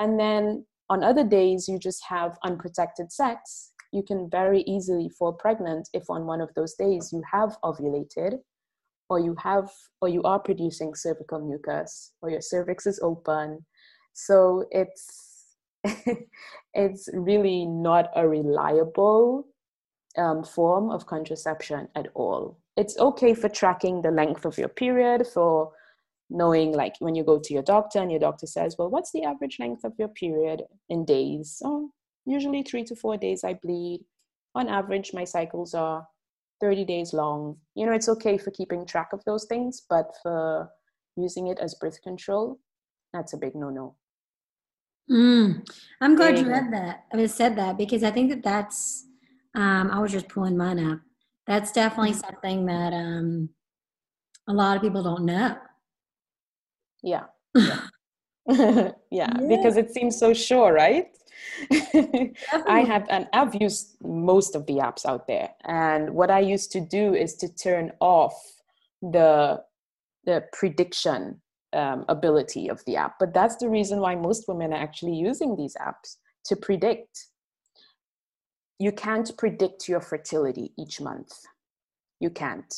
And 0.00 0.18
then 0.18 0.66
on 0.90 1.04
other 1.04 1.24
days 1.24 1.68
you 1.68 1.78
just 1.78 2.02
have 2.08 2.36
unprotected 2.44 3.12
sex. 3.12 3.72
You 3.92 4.02
can 4.02 4.28
very 4.28 4.62
easily 4.62 5.08
fall 5.08 5.32
pregnant 5.32 5.88
if 5.92 6.10
on 6.10 6.26
one 6.26 6.40
of 6.40 6.50
those 6.56 6.74
days 6.74 7.10
you 7.12 7.22
have 7.30 7.56
ovulated 7.62 8.38
or 9.08 9.20
you 9.20 9.36
have 9.38 9.70
or 10.00 10.08
you 10.08 10.22
are 10.22 10.40
producing 10.40 10.94
cervical 10.94 11.38
mucus 11.38 12.12
or 12.20 12.30
your 12.30 12.40
cervix 12.40 12.86
is 12.86 12.98
open 13.02 13.64
so 14.14 14.66
it's 14.70 15.56
it's 16.74 17.08
really 17.12 17.66
not 17.66 18.08
a 18.16 18.26
reliable 18.26 19.46
um, 20.16 20.42
form 20.42 20.90
of 20.90 21.06
contraception 21.06 21.88
at 21.94 22.08
all 22.14 22.58
it's 22.76 22.98
okay 22.98 23.34
for 23.34 23.48
tracking 23.48 24.00
the 24.00 24.10
length 24.10 24.44
of 24.44 24.56
your 24.56 24.68
period 24.68 25.26
for 25.26 25.72
knowing 26.30 26.72
like 26.72 26.94
when 27.00 27.14
you 27.14 27.22
go 27.22 27.38
to 27.38 27.52
your 27.52 27.62
doctor 27.62 27.98
and 28.00 28.10
your 28.10 28.20
doctor 28.20 28.46
says 28.46 28.76
well 28.78 28.88
what's 28.88 29.12
the 29.12 29.24
average 29.24 29.58
length 29.60 29.84
of 29.84 29.92
your 29.98 30.08
period 30.08 30.62
in 30.88 31.04
days 31.04 31.60
oh 31.64 31.90
usually 32.26 32.62
three 32.62 32.84
to 32.84 32.96
four 32.96 33.16
days 33.16 33.44
I 33.44 33.54
bleed. 33.54 34.04
On 34.54 34.68
average, 34.68 35.12
my 35.12 35.24
cycles 35.24 35.74
are 35.74 36.06
30 36.60 36.84
days 36.84 37.12
long. 37.12 37.56
You 37.74 37.86
know, 37.86 37.92
it's 37.92 38.08
okay 38.08 38.38
for 38.38 38.50
keeping 38.50 38.86
track 38.86 39.12
of 39.12 39.24
those 39.24 39.44
things, 39.44 39.82
but 39.88 40.14
for 40.22 40.70
using 41.16 41.48
it 41.48 41.58
as 41.58 41.74
birth 41.74 42.00
control, 42.02 42.58
that's 43.12 43.32
a 43.32 43.36
big 43.36 43.54
no 43.54 43.70
no. 43.70 43.96
Mm, 45.10 45.68
I'm 46.00 46.16
glad 46.16 46.38
you 46.38 46.48
read 46.48 46.72
that. 46.72 47.04
I 47.12 47.16
mean, 47.16 47.28
said 47.28 47.56
that 47.56 47.76
because 47.76 48.02
I 48.02 48.10
think 48.10 48.30
that 48.30 48.42
that's. 48.42 49.06
Um, 49.54 49.90
I 49.90 50.00
was 50.00 50.10
just 50.10 50.28
pulling 50.28 50.56
mine 50.56 50.84
up. 50.84 51.00
That's 51.46 51.70
definitely 51.70 52.12
mm-hmm. 52.12 52.20
something 52.20 52.66
that 52.66 52.92
um, 52.92 53.50
a 54.48 54.52
lot 54.52 54.76
of 54.76 54.82
people 54.82 55.02
don't 55.02 55.24
know. 55.24 55.56
Yeah. 57.02 57.24
yeah. 57.54 57.80
yeah, 58.48 58.92
yeah, 59.10 59.32
because 59.48 59.76
it 59.78 59.90
seems 59.92 60.18
so 60.18 60.34
sure, 60.34 60.72
right? 60.72 61.08
I 62.66 62.80
have, 62.80 63.06
and 63.08 63.26
I've 63.32 63.54
used 63.54 63.96
most 64.02 64.54
of 64.54 64.66
the 64.66 64.74
apps 64.74 65.06
out 65.06 65.26
there. 65.26 65.50
And 65.64 66.10
what 66.10 66.30
I 66.30 66.40
used 66.40 66.70
to 66.72 66.80
do 66.80 67.14
is 67.14 67.34
to 67.36 67.48
turn 67.54 67.92
off 68.00 68.34
the 69.00 69.62
the 70.26 70.42
prediction 70.52 71.40
um, 71.74 72.04
ability 72.08 72.68
of 72.68 72.84
the 72.86 72.96
app. 72.96 73.16
But 73.18 73.34
that's 73.34 73.56
the 73.56 73.68
reason 73.68 74.00
why 74.00 74.14
most 74.14 74.46
women 74.48 74.72
are 74.72 74.82
actually 74.82 75.16
using 75.16 75.56
these 75.56 75.76
apps 75.80 76.16
to 76.46 76.56
predict. 76.56 77.26
You 78.78 78.92
can't 78.92 79.30
predict 79.36 79.88
your 79.88 80.00
fertility 80.00 80.72
each 80.78 81.00
month. 81.00 81.32
You 82.20 82.30
can't. 82.30 82.72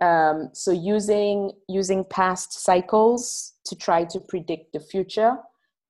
Um, 0.00 0.50
so 0.52 0.72
using 0.72 1.52
using 1.68 2.04
past 2.04 2.64
cycles 2.64 3.52
to 3.66 3.76
try 3.76 4.04
to 4.04 4.18
predict 4.18 4.72
the 4.72 4.80
future 4.80 5.36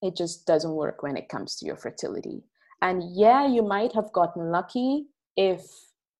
it 0.02 0.16
just 0.16 0.46
doesn't 0.46 0.72
work 0.72 1.02
when 1.02 1.16
it 1.16 1.28
comes 1.28 1.56
to 1.56 1.64
your 1.64 1.76
fertility. 1.76 2.42
And 2.82 3.02
yeah, 3.14 3.46
you 3.46 3.62
might 3.62 3.94
have 3.94 4.12
gotten 4.12 4.50
lucky 4.50 5.06
if 5.36 5.64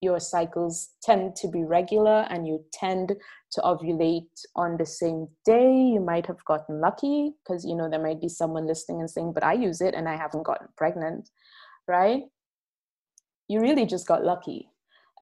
your 0.01 0.21
cycles 0.21 0.91
tend 1.03 1.37
to 1.37 1.49
be 1.49 1.65
regular 1.65 2.27
and 2.31 2.47
you 2.47 2.65
tend 2.73 3.13
to 3.53 3.61
ovulate 3.61 4.45
on 4.57 4.77
the 4.77 4.87
same 4.87 5.29
day. 5.45 5.73
You 5.73 6.01
might 6.01 6.27
have 6.27 6.45
gotten 6.45 6.81
lucky 6.81 7.33
because, 7.43 7.65
you 7.65 7.77
know, 7.77 7.89
there 7.89 8.03
might 8.03 8.21
be 8.21 8.29
someone 8.29 8.67
listening 8.67 9.01
and 9.01 9.11
saying, 9.11 9.33
but 9.33 9.45
I 9.45 9.53
use 9.53 9.81
it 9.81 9.95
and 9.95 10.09
I 10.09 10.17
haven't 10.17 10.45
gotten 10.45 10.69
pregnant, 10.77 11.31
right? 11.87 12.23
You 13.49 13.61
really 13.61 13.87
just 13.87 14.07
got 14.07 14.25
lucky. 14.25 14.69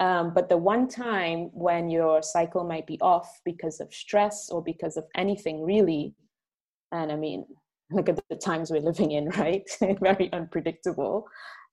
Um, 0.01 0.33
but 0.33 0.49
the 0.49 0.57
one 0.57 0.89
time 0.89 1.51
when 1.53 1.91
your 1.91 2.23
cycle 2.23 2.65
might 2.65 2.87
be 2.87 2.99
off 3.01 3.41
because 3.45 3.81
of 3.81 3.93
stress 3.93 4.49
or 4.49 4.63
because 4.63 4.97
of 4.97 5.05
anything 5.15 5.63
really, 5.63 6.15
and 6.93 7.13
I 7.13 7.17
mean, 7.17 7.45
look 7.91 8.09
at 8.09 8.21
the 8.31 8.37
times 8.37 8.71
we're 8.71 8.81
living 8.81 9.11
in, 9.11 9.29
right? 9.37 9.69
Very 10.01 10.33
unpredictable. 10.33 11.27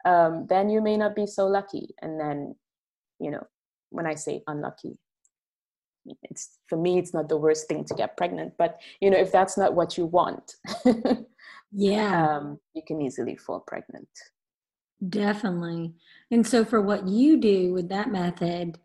Um, 0.06 0.48
then 0.50 0.70
you 0.70 0.82
may 0.82 0.98
not 0.98 1.16
be 1.16 1.28
so 1.28 1.48
lucky. 1.48 1.90
And 2.02 2.20
then, 2.20 2.56
you 3.20 3.32
know, 3.32 3.44
when 3.90 4.06
I 4.06 4.16
say 4.16 4.42
unlucky, 4.48 4.98
it's 6.24 6.58
for 6.68 6.78
me, 6.78 6.98
it's 6.98 7.14
not 7.14 7.30
the 7.30 7.38
worst 7.38 7.68
thing 7.68 7.86
to 7.86 7.94
get 7.94 8.18
pregnant. 8.18 8.54
But 8.58 8.80
you 9.02 9.10
know, 9.10 9.18
if 9.18 9.32
that's 9.32 9.58
not 9.58 9.76
what 9.76 9.98
you 9.98 10.06
want, 10.06 10.56
yeah, 11.72 12.38
um, 12.38 12.60
you 12.74 12.82
can 12.86 13.02
easily 13.02 13.36
fall 13.36 13.62
pregnant. 13.62 14.08
Definitely. 15.10 15.94
And 16.32 16.46
so, 16.46 16.66
for 16.66 16.82
what 16.82 17.08
you 17.08 17.38
do 17.38 17.74
with 17.74 17.90
that 17.90 18.12
method, 18.12 18.80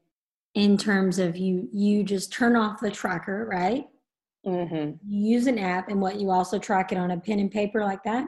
in 0.55 0.77
terms 0.77 1.19
of 1.19 1.37
you, 1.37 1.69
you 1.73 2.05
just 2.05 2.33
turn 2.33 2.57
off 2.57 2.81
the 2.81 2.91
tracker, 2.91 3.47
right? 3.51 3.87
Mm-hmm. 4.47 4.97
You 5.09 5.33
use 5.35 5.47
an 5.47 5.59
app, 5.59 5.89
and 5.89 6.01
what 6.01 6.21
you 6.21 6.31
also 6.31 6.59
track 6.59 6.93
it 6.93 6.99
on 6.99 7.13
a 7.13 7.19
pen 7.19 7.41
and 7.41 7.51
paper 7.51 7.85
like 7.85 8.05
that. 8.05 8.27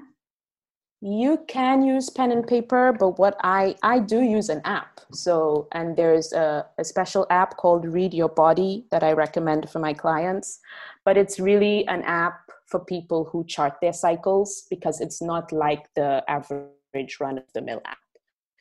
You 1.07 1.45
can 1.49 1.85
use 1.85 2.09
pen 2.09 2.33
and 2.33 2.47
paper, 2.47 2.91
but 2.99 3.19
what 3.19 3.37
I 3.45 3.77
I 3.83 3.99
do 3.99 4.23
use 4.23 4.49
an 4.49 4.63
app. 4.65 5.01
So 5.13 5.69
and 5.73 5.95
there's 5.95 6.33
a, 6.33 6.65
a 6.79 6.85
special 6.85 7.27
app 7.29 7.59
called 7.59 7.85
Read 7.85 8.15
Your 8.15 8.31
Body 8.31 8.87
that 8.91 9.03
I 9.03 9.13
recommend 9.13 9.69
for 9.69 9.81
my 9.81 9.93
clients. 9.93 10.61
But 11.05 11.19
it's 11.19 11.39
really 11.39 11.87
an 11.89 12.03
app 12.05 12.41
for 12.65 12.81
people 12.81 13.25
who 13.27 13.45
chart 13.45 13.75
their 13.83 13.93
cycles 13.93 14.67
because 14.71 15.03
it's 15.03 15.21
not 15.21 15.53
like 15.53 15.93
the 15.95 16.25
average 16.27 17.21
run 17.21 17.37
of 17.37 17.45
the 17.53 17.61
mill 17.61 17.83
app. 17.85 17.99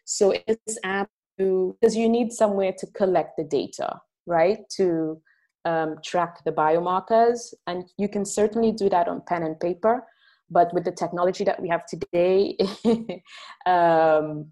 So 0.04 0.34
it's 0.46 0.78
app 0.84 1.10
because 1.38 1.96
you 1.96 2.10
need 2.10 2.34
somewhere 2.34 2.74
to 2.78 2.88
collect 2.88 3.38
the 3.38 3.46
data, 3.46 4.02
right? 4.26 4.60
To 4.76 5.22
um, 5.64 5.96
track 6.04 6.44
the 6.44 6.52
biomarkers. 6.52 7.54
And 7.68 7.86
you 7.98 8.10
can 8.10 8.26
certainly 8.26 8.74
do 8.74 8.90
that 8.90 9.08
on 9.08 9.22
pen 9.22 9.44
and 9.44 9.58
paper. 9.58 10.06
But 10.54 10.74
with 10.74 10.86
the 10.86 10.92
technology 10.92 11.44
that 11.44 11.62
we 11.62 11.68
have 11.70 11.86
today, 11.86 12.58
um, 13.66 14.52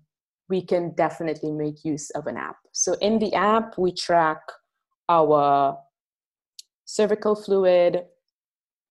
we 0.50 0.62
can 0.62 0.94
definitely 0.96 1.52
make 1.52 1.86
use 1.86 2.10
of 2.12 2.28
an 2.28 2.38
app. 2.38 2.58
So 2.72 2.94
in 3.02 3.20
the 3.20 3.34
app, 3.34 3.78
we 3.78 3.94
track 3.94 4.42
our 5.08 5.78
cervical 6.86 7.36
fluid, 7.36 8.04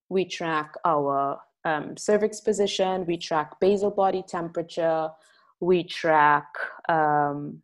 we 0.09 0.25
track 0.25 0.73
our 0.85 1.39
um, 1.65 1.97
cervix 1.97 2.41
position, 2.41 3.05
we 3.05 3.17
track 3.17 3.59
basal 3.59 3.91
body 3.91 4.23
temperature, 4.27 5.09
we 5.59 5.83
track 5.83 6.47
um, 6.89 7.61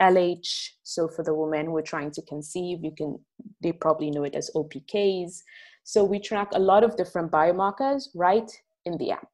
LH. 0.00 0.70
So 0.82 1.08
for 1.08 1.22
the 1.22 1.34
women 1.34 1.66
who 1.66 1.76
are 1.76 1.82
trying 1.82 2.10
to 2.12 2.22
conceive, 2.22 2.84
you 2.84 2.92
can 2.96 3.18
they 3.62 3.72
probably 3.72 4.10
know 4.10 4.24
it 4.24 4.34
as 4.34 4.50
OPKs. 4.54 5.42
So 5.86 6.04
we 6.04 6.18
track 6.18 6.48
a 6.52 6.58
lot 6.58 6.84
of 6.84 6.96
different 6.96 7.30
biomarkers 7.30 8.08
right 8.14 8.50
in 8.84 8.98
the 8.98 9.12
app. 9.12 9.28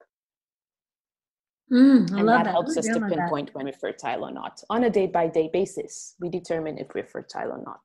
Mm, 1.73 2.11
and 2.19 2.29
that, 2.29 2.45
that, 2.45 2.51
helps 2.53 2.77
us 2.77 2.87
to 2.87 3.01
pinpoint 3.01 3.49
that. 3.49 3.55
when 3.55 3.65
we're 3.65 3.73
fertile 3.73 4.25
or 4.25 4.31
not. 4.31 4.63
On 4.69 4.85
a 4.85 4.91
day 4.91 5.07
by 5.07 5.27
day 5.27 5.49
basis, 5.53 6.15
we 6.21 6.29
determine 6.29 6.77
if 6.77 6.89
we're 6.95 7.07
fertile 7.07 7.53
or 7.53 7.63
not. 7.65 7.81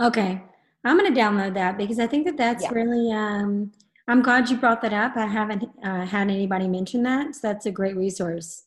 Okay. 0.00 0.42
I'm 0.84 0.98
going 0.98 1.12
to 1.12 1.20
download 1.20 1.54
that 1.54 1.76
because 1.76 1.98
I 1.98 2.06
think 2.06 2.24
that 2.26 2.38
that's 2.38 2.64
yeah. 2.64 2.72
really, 2.72 3.12
um, 3.12 3.72
I'm 4.08 4.22
glad 4.22 4.48
you 4.48 4.56
brought 4.56 4.80
that 4.82 4.94
up. 4.94 5.16
I 5.16 5.26
haven't 5.26 5.64
uh, 5.84 6.06
had 6.06 6.30
anybody 6.30 6.66
mention 6.68 7.02
that. 7.02 7.34
So 7.34 7.40
that's 7.48 7.66
a 7.66 7.70
great 7.70 7.96
resource. 7.96 8.64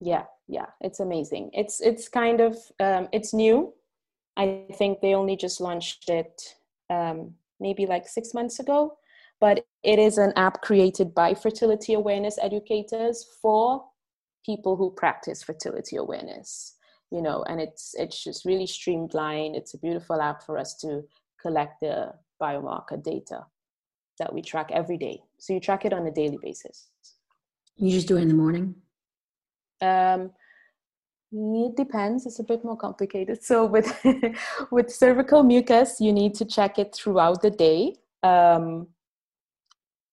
Yeah 0.00 0.24
yeah 0.48 0.66
it's 0.80 1.00
amazing 1.00 1.50
it's 1.52 1.80
it's 1.80 2.08
kind 2.08 2.40
of 2.40 2.56
um, 2.80 3.08
it's 3.12 3.32
new 3.32 3.72
i 4.36 4.62
think 4.74 5.00
they 5.00 5.14
only 5.14 5.36
just 5.36 5.60
launched 5.60 6.08
it 6.08 6.56
um, 6.90 7.34
maybe 7.60 7.86
like 7.86 8.08
six 8.08 8.34
months 8.34 8.58
ago 8.60 8.96
but 9.40 9.64
it 9.82 9.98
is 9.98 10.16
an 10.16 10.32
app 10.36 10.62
created 10.62 11.14
by 11.14 11.34
fertility 11.34 11.94
awareness 11.94 12.38
educators 12.40 13.26
for 13.42 13.84
people 14.44 14.76
who 14.76 14.90
practice 14.90 15.42
fertility 15.42 15.96
awareness 15.96 16.74
you 17.14 17.22
know, 17.22 17.44
and 17.44 17.60
it's 17.60 17.94
it's 17.96 18.22
just 18.24 18.44
really 18.44 18.66
streamlined. 18.66 19.54
It's 19.54 19.74
a 19.74 19.78
beautiful 19.78 20.20
app 20.20 20.42
for 20.42 20.58
us 20.58 20.74
to 20.78 21.04
collect 21.40 21.80
the 21.80 22.12
biomarker 22.42 23.00
data 23.00 23.46
that 24.18 24.34
we 24.34 24.42
track 24.42 24.70
every 24.72 24.98
day. 24.98 25.20
So 25.38 25.52
you 25.52 25.60
track 25.60 25.84
it 25.84 25.92
on 25.92 26.06
a 26.08 26.10
daily 26.10 26.38
basis. 26.42 26.88
You 27.76 27.90
just 27.90 28.08
do 28.08 28.16
it 28.16 28.22
in 28.22 28.28
the 28.28 28.34
morning. 28.34 28.74
Um, 29.80 30.32
it 31.34 31.76
depends. 31.76 32.26
It's 32.26 32.38
a 32.38 32.44
bit 32.44 32.64
more 32.64 32.76
complicated. 32.76 33.42
So 33.42 33.66
with 33.66 33.92
with 34.70 34.90
cervical 34.90 35.42
mucus, 35.42 36.00
you 36.00 36.12
need 36.12 36.34
to 36.34 36.44
check 36.44 36.78
it 36.78 36.94
throughout 36.94 37.42
the 37.42 37.50
day. 37.50 37.96
Um, 38.22 38.88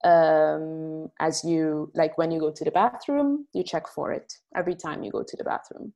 um, 0.03 1.12
as 1.19 1.43
you 1.43 1.91
like 1.93 2.17
when 2.17 2.31
you 2.31 2.39
go 2.39 2.51
to 2.51 2.63
the 2.63 2.71
bathroom, 2.71 3.45
you 3.53 3.63
check 3.63 3.88
for 3.88 4.12
it 4.12 4.34
every 4.55 4.75
time 4.75 5.03
you 5.03 5.12
go 5.12 5.23
to 5.23 5.38
the 5.38 5.43
bathroom. 5.43 5.93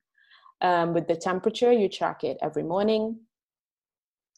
Um, 0.61 0.93
with 0.93 1.07
the 1.07 1.15
temperature, 1.15 1.71
you 1.71 1.89
track 1.89 2.23
it 2.23 2.38
every 2.41 2.63
morning. 2.63 3.19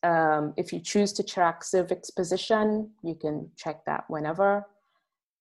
Um, 0.03 0.53
if 0.57 0.71
you 0.71 0.79
choose 0.79 1.11
to 1.13 1.23
track 1.23 1.63
cervix 1.63 2.09
position, 2.09 2.91
you 3.03 3.15
can 3.15 3.49
check 3.57 3.83
that 3.85 4.05
whenever. 4.07 4.65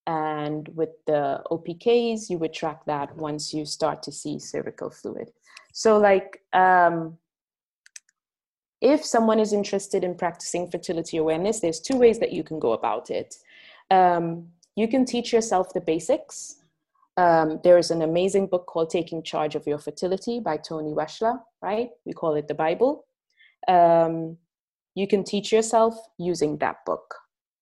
And 0.07 0.69
with 0.69 0.91
the 1.07 1.43
OPKs, 1.51 2.31
you 2.31 2.39
would 2.39 2.53
track 2.53 2.85
that 2.87 3.17
once 3.17 3.53
you 3.53 3.65
start 3.67 4.03
to 4.05 4.13
see 4.13 4.39
cervical 4.39 4.91
fluid. 4.91 5.33
So, 5.73 5.99
like, 5.99 6.43
um, 6.53 7.19
if 8.81 9.05
someone 9.05 9.41
is 9.41 9.53
interested 9.53 10.05
in 10.05 10.15
practicing 10.15 10.71
fertility 10.71 11.17
awareness, 11.17 11.61
there's 11.61 11.81
two 11.81 11.97
ways 11.97 12.19
that 12.21 12.33
you 12.33 12.45
can 12.45 12.59
go 12.59 12.73
about 12.73 13.11
it. 13.11 13.35
Um, 13.91 14.49
you 14.77 14.87
can 14.87 15.05
teach 15.05 15.33
yourself 15.33 15.73
the 15.73 15.81
basics. 15.81 16.57
Um, 17.17 17.61
there 17.65 17.79
is 17.79 17.91
an 17.91 18.03
amazing 18.03 18.47
book 18.47 18.67
called 18.67 18.91
Taking 18.91 19.23
Charge 19.23 19.55
of 19.55 19.67
Your 19.67 19.79
Fertility 19.79 20.39
by 20.39 20.59
Toni 20.59 20.93
Weschler, 20.93 21.41
right? 21.63 21.89
We 22.05 22.13
call 22.13 22.35
it 22.35 22.47
the 22.47 22.55
Bible. 22.55 23.07
Um, 23.67 24.37
you 24.95 25.07
can 25.07 25.25
teach 25.25 25.51
yourself 25.51 25.95
using 26.19 26.59
that 26.59 26.85
book, 26.85 27.15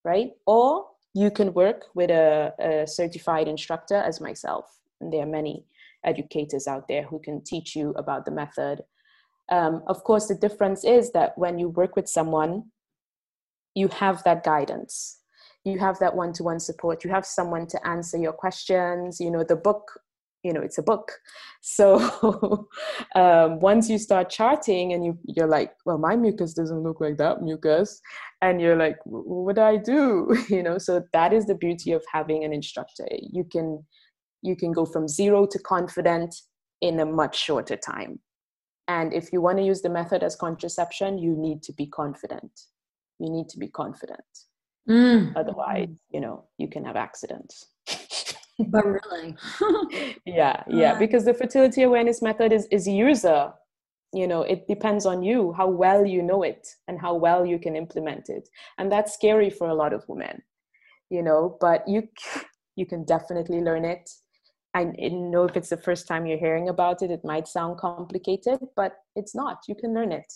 right? 0.04 0.32
Or 0.46 0.86
you 1.14 1.30
can 1.30 1.54
work 1.54 1.86
with 1.94 2.10
a, 2.10 2.52
a 2.58 2.86
certified 2.86 3.48
instructor 3.48 3.96
as 3.96 4.20
myself. 4.20 4.78
And 5.00 5.12
there 5.12 5.22
are 5.22 5.26
many 5.26 5.64
educators 6.04 6.66
out 6.66 6.88
there 6.88 7.04
who 7.04 7.18
can 7.18 7.42
teach 7.42 7.74
you 7.74 7.90
about 7.96 8.24
the 8.24 8.30
method. 8.30 8.82
Um, 9.48 9.82
of 9.86 10.04
course, 10.04 10.26
the 10.26 10.34
difference 10.34 10.84
is 10.84 11.12
that 11.12 11.36
when 11.38 11.58
you 11.58 11.68
work 11.68 11.96
with 11.96 12.08
someone, 12.08 12.64
you 13.74 13.88
have 13.88 14.22
that 14.24 14.44
guidance 14.44 15.18
you 15.64 15.78
have 15.78 15.98
that 15.98 16.14
one-to-one 16.14 16.60
support 16.60 17.04
you 17.04 17.10
have 17.10 17.26
someone 17.26 17.66
to 17.66 17.86
answer 17.86 18.18
your 18.18 18.32
questions 18.32 19.20
you 19.20 19.30
know 19.30 19.42
the 19.42 19.56
book 19.56 20.00
you 20.44 20.52
know 20.52 20.60
it's 20.60 20.78
a 20.78 20.82
book. 20.82 21.10
So 21.62 21.98
um, 23.16 23.58
once 23.60 23.88
you 23.88 23.98
start 23.98 24.30
charting 24.30 24.92
and 24.92 25.04
you 25.04 25.18
you're 25.24 25.48
like 25.48 25.72
well 25.86 25.98
my 25.98 26.14
mucus 26.14 26.52
doesn't 26.54 26.82
look 26.82 27.00
like 27.00 27.16
that 27.16 27.42
mucus 27.42 28.00
and 28.42 28.60
you're 28.60 28.76
like 28.76 28.98
what 29.04 29.56
do 29.56 29.62
i 29.62 29.76
do? 29.76 30.36
You 30.48 30.62
know 30.62 30.78
so 30.78 31.02
that 31.12 31.32
is 31.32 31.46
the 31.46 31.54
beauty 31.54 31.92
of 31.92 32.04
having 32.12 32.44
an 32.44 32.52
instructor. 32.52 33.06
You 33.10 33.44
can 33.44 33.84
you 34.42 34.54
can 34.54 34.72
go 34.72 34.84
from 34.84 35.08
zero 35.08 35.46
to 35.46 35.58
confident 35.58 36.34
in 36.82 37.00
a 37.00 37.06
much 37.06 37.36
shorter 37.38 37.76
time. 37.76 38.20
And 38.86 39.14
if 39.14 39.32
you 39.32 39.40
want 39.40 39.56
to 39.56 39.64
use 39.64 39.80
the 39.80 39.88
method 39.88 40.22
as 40.22 40.36
contraception 40.36 41.18
you 41.18 41.34
need 41.34 41.62
to 41.62 41.72
be 41.72 41.86
confident. 41.86 42.52
You 43.18 43.30
need 43.30 43.48
to 43.48 43.58
be 43.58 43.68
confident. 43.68 44.20
Mm. 44.88 45.32
Otherwise, 45.34 45.88
you 46.10 46.20
know, 46.20 46.44
you 46.58 46.68
can 46.68 46.84
have 46.84 46.96
accidents. 46.96 47.68
But 48.68 48.84
really, 48.84 49.36
yeah, 50.26 50.62
yeah, 50.68 50.92
uh. 50.92 50.98
because 50.98 51.24
the 51.24 51.34
fertility 51.34 51.82
awareness 51.82 52.22
method 52.22 52.52
is 52.52 52.66
is 52.70 52.86
user. 52.86 53.52
You 54.12 54.28
know, 54.28 54.42
it 54.42 54.68
depends 54.68 55.06
on 55.06 55.24
you 55.24 55.52
how 55.54 55.68
well 55.68 56.06
you 56.06 56.22
know 56.22 56.44
it 56.44 56.68
and 56.86 57.00
how 57.00 57.14
well 57.14 57.44
you 57.44 57.58
can 57.58 57.74
implement 57.74 58.28
it, 58.28 58.48
and 58.78 58.90
that's 58.90 59.14
scary 59.14 59.50
for 59.50 59.68
a 59.68 59.74
lot 59.74 59.92
of 59.92 60.04
women. 60.08 60.42
You 61.10 61.22
know, 61.22 61.56
but 61.60 61.86
you 61.88 62.08
you 62.76 62.86
can 62.86 63.04
definitely 63.04 63.60
learn 63.60 63.84
it. 63.84 64.08
I 64.74 64.84
know 64.84 65.44
if 65.44 65.56
it's 65.56 65.68
the 65.68 65.76
first 65.76 66.08
time 66.08 66.26
you're 66.26 66.38
hearing 66.38 66.68
about 66.68 67.00
it, 67.02 67.10
it 67.12 67.24
might 67.24 67.46
sound 67.46 67.78
complicated, 67.78 68.58
but 68.74 68.96
it's 69.14 69.34
not. 69.34 69.58
You 69.68 69.76
can 69.76 69.94
learn 69.94 70.10
it. 70.10 70.32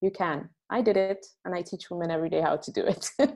You 0.00 0.10
can. 0.10 0.48
I 0.70 0.80
did 0.80 0.96
it, 0.96 1.26
and 1.44 1.54
I 1.54 1.60
teach 1.60 1.90
women 1.90 2.10
every 2.10 2.30
day 2.30 2.40
how 2.40 2.56
to 2.56 2.72
do 2.72 2.86
it. 2.86 3.10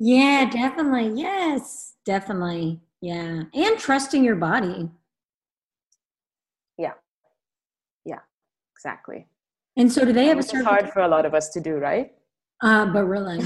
yeah, 0.00 0.48
definitely. 0.48 1.20
Yes, 1.20 1.94
definitely. 2.06 2.80
Yeah. 3.04 3.42
And 3.52 3.78
trusting 3.78 4.24
your 4.24 4.36
body. 4.36 4.88
Yeah. 6.78 6.94
Yeah, 8.06 8.20
exactly. 8.74 9.26
And 9.76 9.92
so 9.92 10.06
do 10.06 10.12
they 10.14 10.24
have 10.28 10.38
a 10.38 10.42
certain 10.42 10.64
hard 10.64 10.90
for 10.90 11.00
a 11.00 11.08
lot 11.08 11.26
of 11.26 11.34
us 11.34 11.50
to 11.50 11.60
do, 11.60 11.74
right? 11.74 12.12
Uh, 12.62 12.86
but 12.86 13.04
really. 13.04 13.44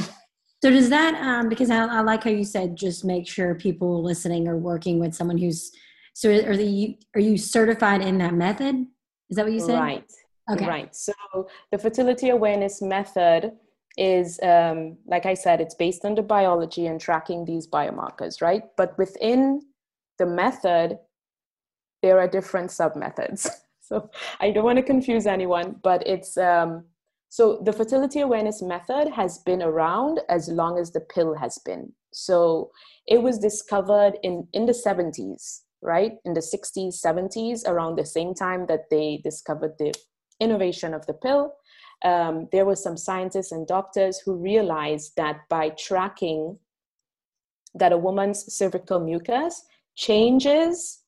so 0.63 0.71
does 0.71 0.91
that 0.91 1.15
um 1.17 1.49
because 1.49 1.71
I, 1.71 1.85
I 1.87 2.01
like 2.03 2.23
how 2.23 2.31
you 2.31 2.45
said 2.45 2.77
just 2.77 3.05
make 3.05 3.27
sure 3.27 3.57
people 3.57 4.01
listening 4.01 4.47
are 4.47 4.57
working 4.57 5.01
with 5.01 5.13
someone 5.13 5.39
who's 5.39 5.73
so 6.15 6.31
are 6.31 6.57
they 6.57 6.99
are 7.17 7.21
you 7.21 7.37
certified 7.37 8.01
in 8.01 8.19
that 8.19 8.35
method? 8.35 8.87
Is 9.29 9.39
that 9.39 9.45
what 9.45 9.55
you 9.55 9.61
said? 9.61 9.81
Right. 9.81 10.13
Okay. 10.53 10.67
Right. 10.69 10.95
So 10.95 11.13
the 11.73 11.79
fertility 11.79 12.29
awareness 12.29 12.81
method 12.81 13.55
is 13.99 14.39
um, 14.43 14.97
like 15.07 15.27
i 15.27 15.35
said 15.35 15.61
it's 15.61 15.75
based 15.75 16.05
on 16.05 16.15
the 16.15 16.23
biology 16.23 16.87
and 16.87 17.01
tracking 17.01 17.45
these 17.45 17.67
biomarkers 17.67 18.41
right? 18.41 18.63
But 18.77 18.97
within 18.99 19.63
the 20.19 20.27
method 20.27 20.99
there 22.03 22.19
are 22.19 22.29
different 22.29 22.71
sub 22.71 22.95
methods 22.97 23.51
so 23.81 24.11
i 24.41 24.51
don't 24.51 24.65
want 24.65 24.79
to 24.79 24.83
confuse 24.83 25.27
anyone 25.27 25.77
but 25.83 26.07
it's 26.07 26.37
um, 26.37 26.85
so 27.29 27.61
the 27.65 27.73
fertility 27.73 28.21
awareness 28.21 28.63
method 28.63 29.09
has 29.13 29.39
been 29.39 29.63
around 29.63 30.21
as 30.29 30.49
long 30.49 30.79
as 30.79 30.93
the 30.93 31.01
pill 31.01 31.35
has 31.35 31.59
been. 31.59 31.93
So 32.11 32.71
it 33.07 33.21
was 33.23 33.39
discovered 33.39 34.15
in 34.23 34.49
in 34.55 34.65
the 34.65 34.73
70s 34.73 35.61
right? 35.83 36.13
In 36.25 36.35
the 36.35 36.41
60s 36.41 37.01
70s 37.05 37.67
around 37.67 37.97
the 37.97 38.05
same 38.05 38.35
time 38.35 38.67
that 38.67 38.91
they 38.91 39.21
discovered 39.23 39.75
the 39.79 39.93
innovation 40.41 40.95
of 40.95 41.07
the 41.07 41.15
pill 41.15 41.53
um, 42.05 42.49
there 42.53 42.65
were 42.65 42.77
some 42.77 42.97
scientists 42.97 43.53
and 43.53 43.67
doctors 43.67 44.19
who 44.19 44.35
realized 44.35 45.13
that 45.17 45.49
by 45.49 45.71
tracking 45.71 46.59
that 47.75 47.93
a 47.93 47.99
woman's 47.99 48.53
cervical 48.53 49.01
mucus 49.01 49.63
changes 49.95 51.03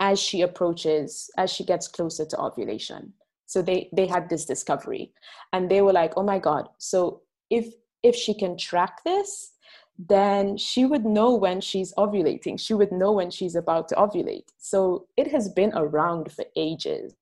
as 0.00 0.18
she 0.18 0.42
approaches 0.42 1.30
as 1.38 1.50
she 1.50 1.64
gets 1.64 1.88
closer 1.88 2.24
to 2.26 2.40
ovulation. 2.40 3.12
So 3.46 3.62
they 3.62 3.88
they 3.92 4.06
had 4.06 4.28
this 4.28 4.44
discovery. 4.44 5.12
And 5.52 5.70
they 5.70 5.82
were 5.82 5.92
like 5.92 6.14
oh 6.16 6.22
my 6.22 6.38
god. 6.38 6.68
So 6.78 7.22
if 7.50 7.74
if 8.02 8.14
she 8.14 8.34
can 8.34 8.56
track 8.56 9.02
this 9.04 9.52
then 9.98 10.56
she 10.56 10.84
would 10.86 11.04
know 11.04 11.34
when 11.34 11.60
she's 11.60 11.92
ovulating. 11.94 12.58
She 12.58 12.74
would 12.74 12.90
know 12.90 13.12
when 13.12 13.30
she's 13.30 13.54
about 13.54 13.88
to 13.90 13.94
ovulate. 13.94 14.48
So 14.58 15.06
it 15.16 15.30
has 15.30 15.48
been 15.50 15.72
around 15.74 16.32
for 16.32 16.44
ages 16.56 17.14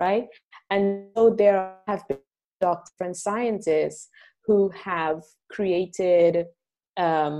right? 0.00 0.26
And 0.70 1.06
so 1.16 1.30
there 1.30 1.74
have 1.86 2.06
been 2.08 2.18
doctors 2.68 3.06
and 3.06 3.16
scientists 3.26 4.02
who 4.46 4.58
have 4.70 5.20
created, 5.56 6.46
um, 6.96 7.34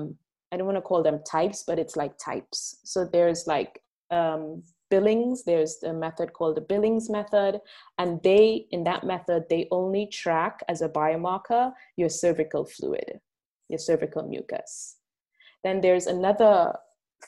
I 0.51 0.57
don't 0.57 0.67
want 0.71 0.79
to 0.83 0.89
call 0.91 1.03
them 1.03 1.21
types, 1.37 1.65
but 1.69 1.79
it's 1.79 1.97
like 2.03 2.15
types. 2.31 2.61
So 2.85 2.99
there's 3.05 3.43
like 3.47 3.73
um, 4.11 4.63
Billings, 4.91 5.45
there's 5.45 5.75
a 5.83 5.93
method 5.93 6.29
called 6.37 6.57
the 6.57 6.67
Billings 6.73 7.09
method. 7.19 7.61
And 8.01 8.11
they, 8.23 8.67
in 8.71 8.85
that 8.85 9.05
method, 9.05 9.41
they 9.49 9.63
only 9.71 10.05
track 10.23 10.55
as 10.69 10.83
a 10.83 10.95
biomarker 11.01 11.73
your 11.97 12.11
cervical 12.25 12.65
fluid, 12.65 13.21
your 13.69 13.83
cervical 13.89 14.23
mucus. 14.35 14.97
Then 15.65 15.81
there's 15.81 16.07
another 16.07 16.57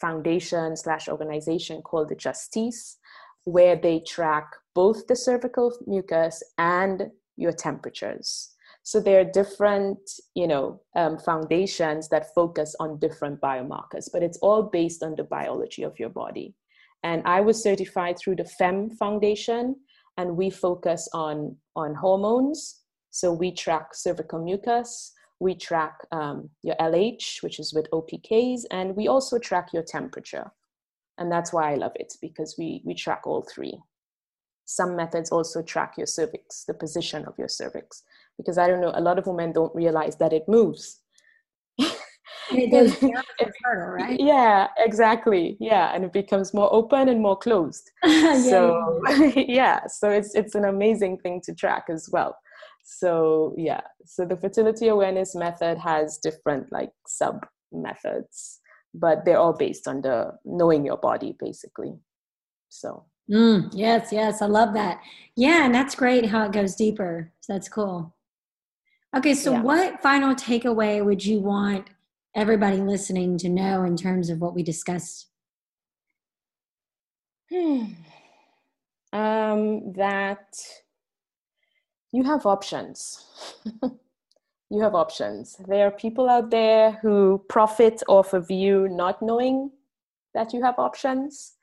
foundation 0.00 0.76
slash 0.76 1.08
organization 1.08 1.82
called 1.82 2.08
the 2.10 2.16
Justisse, 2.24 2.96
where 3.44 3.76
they 3.76 4.00
track 4.00 4.46
both 4.74 5.06
the 5.06 5.16
cervical 5.16 5.68
mucus 5.86 6.42
and 6.58 7.10
your 7.36 7.52
temperatures. 7.52 8.50
So 8.82 9.00
there 9.00 9.20
are 9.20 9.24
different, 9.24 9.98
you 10.34 10.46
know, 10.46 10.80
um, 10.94 11.18
foundations 11.18 12.08
that 12.10 12.32
focus 12.34 12.76
on 12.78 13.00
different 13.00 13.40
biomarkers, 13.40 14.08
but 14.12 14.22
it's 14.22 14.38
all 14.38 14.62
based 14.62 15.02
on 15.02 15.16
the 15.16 15.24
biology 15.24 15.82
of 15.82 15.98
your 15.98 16.08
body. 16.08 16.54
And 17.02 17.22
I 17.26 17.40
was 17.40 17.62
certified 17.62 18.16
through 18.18 18.36
the 18.36 18.50
FEMM 18.60 18.96
Foundation, 18.96 19.76
and 20.16 20.36
we 20.36 20.50
focus 20.50 21.08
on 21.12 21.56
on 21.74 21.94
hormones. 21.94 22.82
So 23.10 23.32
we 23.32 23.50
track 23.50 23.94
cervical 23.94 24.42
mucus, 24.42 25.12
we 25.40 25.54
track 25.54 25.96
um, 26.12 26.48
your 26.62 26.76
LH, 26.76 27.42
which 27.42 27.58
is 27.58 27.74
with 27.74 27.90
OPKs, 27.90 28.62
and 28.70 28.94
we 28.94 29.08
also 29.08 29.38
track 29.38 29.72
your 29.72 29.82
temperature. 29.82 30.50
And 31.18 31.30
that's 31.32 31.52
why 31.52 31.72
I 31.72 31.74
love 31.74 31.92
it 31.96 32.12
because 32.20 32.54
we 32.58 32.82
we 32.84 32.94
track 32.94 33.26
all 33.26 33.42
three 33.42 33.78
some 34.66 34.96
methods 34.96 35.30
also 35.30 35.62
track 35.62 35.94
your 35.96 36.06
cervix, 36.06 36.64
the 36.64 36.74
position 36.74 37.24
of 37.24 37.38
your 37.38 37.48
cervix. 37.48 38.02
Because 38.36 38.58
I 38.58 38.66
don't 38.66 38.80
know, 38.80 38.92
a 38.94 39.00
lot 39.00 39.18
of 39.18 39.26
women 39.26 39.52
don't 39.52 39.74
realize 39.74 40.16
that 40.16 40.32
it 40.32 40.44
moves. 40.48 41.00
it 41.78 42.70
goes 42.70 42.94
fertile, 42.96 43.86
right? 43.92 44.18
Yeah, 44.20 44.66
exactly. 44.76 45.56
Yeah, 45.60 45.94
and 45.94 46.04
it 46.04 46.12
becomes 46.12 46.52
more 46.52 46.72
open 46.72 47.08
and 47.08 47.22
more 47.22 47.38
closed. 47.38 47.90
yeah, 48.04 48.38
so 48.42 49.00
yeah. 49.08 49.32
yeah, 49.48 49.86
so 49.86 50.10
it's 50.10 50.34
it's 50.34 50.54
an 50.54 50.64
amazing 50.64 51.18
thing 51.18 51.40
to 51.44 51.54
track 51.54 51.84
as 51.88 52.08
well. 52.12 52.36
So 52.84 53.54
yeah, 53.56 53.82
so 54.04 54.24
the 54.24 54.36
fertility 54.36 54.88
awareness 54.88 55.34
method 55.34 55.78
has 55.78 56.18
different 56.18 56.72
like 56.72 56.90
sub 57.06 57.46
methods, 57.72 58.60
but 58.94 59.24
they're 59.24 59.38
all 59.38 59.56
based 59.56 59.86
on 59.86 60.02
the 60.02 60.32
knowing 60.44 60.84
your 60.84 60.98
body 60.98 61.36
basically. 61.38 61.94
So 62.68 63.06
mm, 63.30 63.70
yes, 63.72 64.12
yes, 64.12 64.42
I 64.42 64.46
love 64.46 64.74
that. 64.74 65.00
Yeah, 65.34 65.64
and 65.64 65.74
that's 65.74 65.94
great 65.94 66.26
how 66.26 66.44
it 66.46 66.52
goes 66.52 66.74
deeper. 66.74 67.32
So 67.40 67.52
that's 67.52 67.68
cool. 67.68 68.14
Okay, 69.16 69.34
so 69.34 69.52
yeah. 69.52 69.62
what 69.62 70.02
final 70.02 70.34
takeaway 70.34 71.04
would 71.04 71.24
you 71.24 71.40
want 71.40 71.88
everybody 72.34 72.78
listening 72.78 73.38
to 73.38 73.48
know 73.48 73.84
in 73.84 73.96
terms 73.96 74.28
of 74.30 74.40
what 74.40 74.54
we 74.54 74.62
discussed? 74.62 75.28
um, 79.12 79.92
that 79.92 80.54
you 82.12 82.24
have 82.24 82.46
options. 82.46 83.24
you 84.70 84.80
have 84.80 84.94
options. 84.94 85.56
There 85.66 85.86
are 85.86 85.90
people 85.90 86.28
out 86.28 86.50
there 86.50 86.92
who 87.02 87.42
profit 87.48 88.02
off 88.08 88.32
of 88.32 88.50
you 88.50 88.88
not 88.88 89.22
knowing 89.22 89.70
that 90.34 90.52
you 90.52 90.62
have 90.62 90.78
options, 90.78 91.54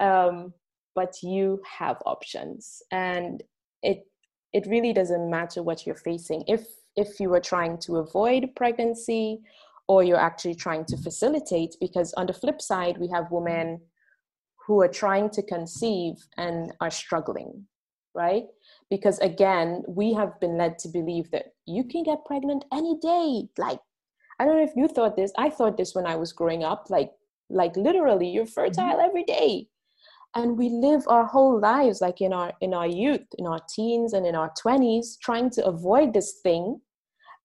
um, 0.00 0.52
but 0.96 1.22
you 1.22 1.60
have 1.78 2.02
options, 2.04 2.82
and 2.90 3.44
it 3.82 4.06
it 4.52 4.66
really 4.66 4.92
doesn't 4.92 5.30
matter 5.30 5.62
what 5.62 5.86
you're 5.86 5.94
facing. 6.10 6.42
If 6.48 6.66
if 6.96 7.20
you 7.20 7.32
are 7.34 7.40
trying 7.40 7.78
to 7.78 7.96
avoid 7.98 8.50
pregnancy 8.56 9.42
or 9.88 10.02
you're 10.02 10.20
actually 10.28 10.54
trying 10.54 10.84
to 10.86 10.96
facilitate 10.96 11.76
because 11.80 12.12
on 12.14 12.26
the 12.26 12.32
flip 12.32 12.60
side 12.60 12.98
we 12.98 13.08
have 13.08 13.30
women 13.30 13.80
who 14.66 14.80
are 14.80 14.88
trying 14.88 15.30
to 15.30 15.42
conceive 15.42 16.14
and 16.36 16.72
are 16.80 16.90
struggling 16.90 17.66
right 18.14 18.44
because 18.90 19.18
again 19.18 19.82
we 19.86 20.12
have 20.12 20.40
been 20.40 20.56
led 20.56 20.78
to 20.78 20.88
believe 20.88 21.30
that 21.30 21.52
you 21.66 21.84
can 21.84 22.02
get 22.02 22.24
pregnant 22.24 22.64
any 22.72 22.98
day 23.00 23.46
like 23.58 23.78
i 24.40 24.44
don't 24.44 24.56
know 24.56 24.64
if 24.64 24.74
you 24.74 24.88
thought 24.88 25.16
this 25.16 25.32
i 25.38 25.48
thought 25.50 25.76
this 25.76 25.94
when 25.94 26.06
i 26.06 26.16
was 26.16 26.32
growing 26.32 26.64
up 26.64 26.86
like 26.88 27.12
like 27.50 27.76
literally 27.76 28.28
you're 28.28 28.46
fertile 28.46 28.84
mm-hmm. 28.84 29.06
every 29.08 29.24
day 29.24 29.68
and 30.34 30.58
we 30.58 30.68
live 30.68 31.02
our 31.08 31.24
whole 31.24 31.58
lives 31.58 32.00
like 32.00 32.20
in 32.20 32.32
our 32.32 32.52
in 32.60 32.74
our 32.74 32.86
youth 32.86 33.26
in 33.38 33.46
our 33.46 33.60
teens 33.74 34.12
and 34.12 34.26
in 34.26 34.34
our 34.34 34.52
20s 34.62 35.18
trying 35.20 35.50
to 35.50 35.64
avoid 35.64 36.12
this 36.12 36.40
thing. 36.42 36.80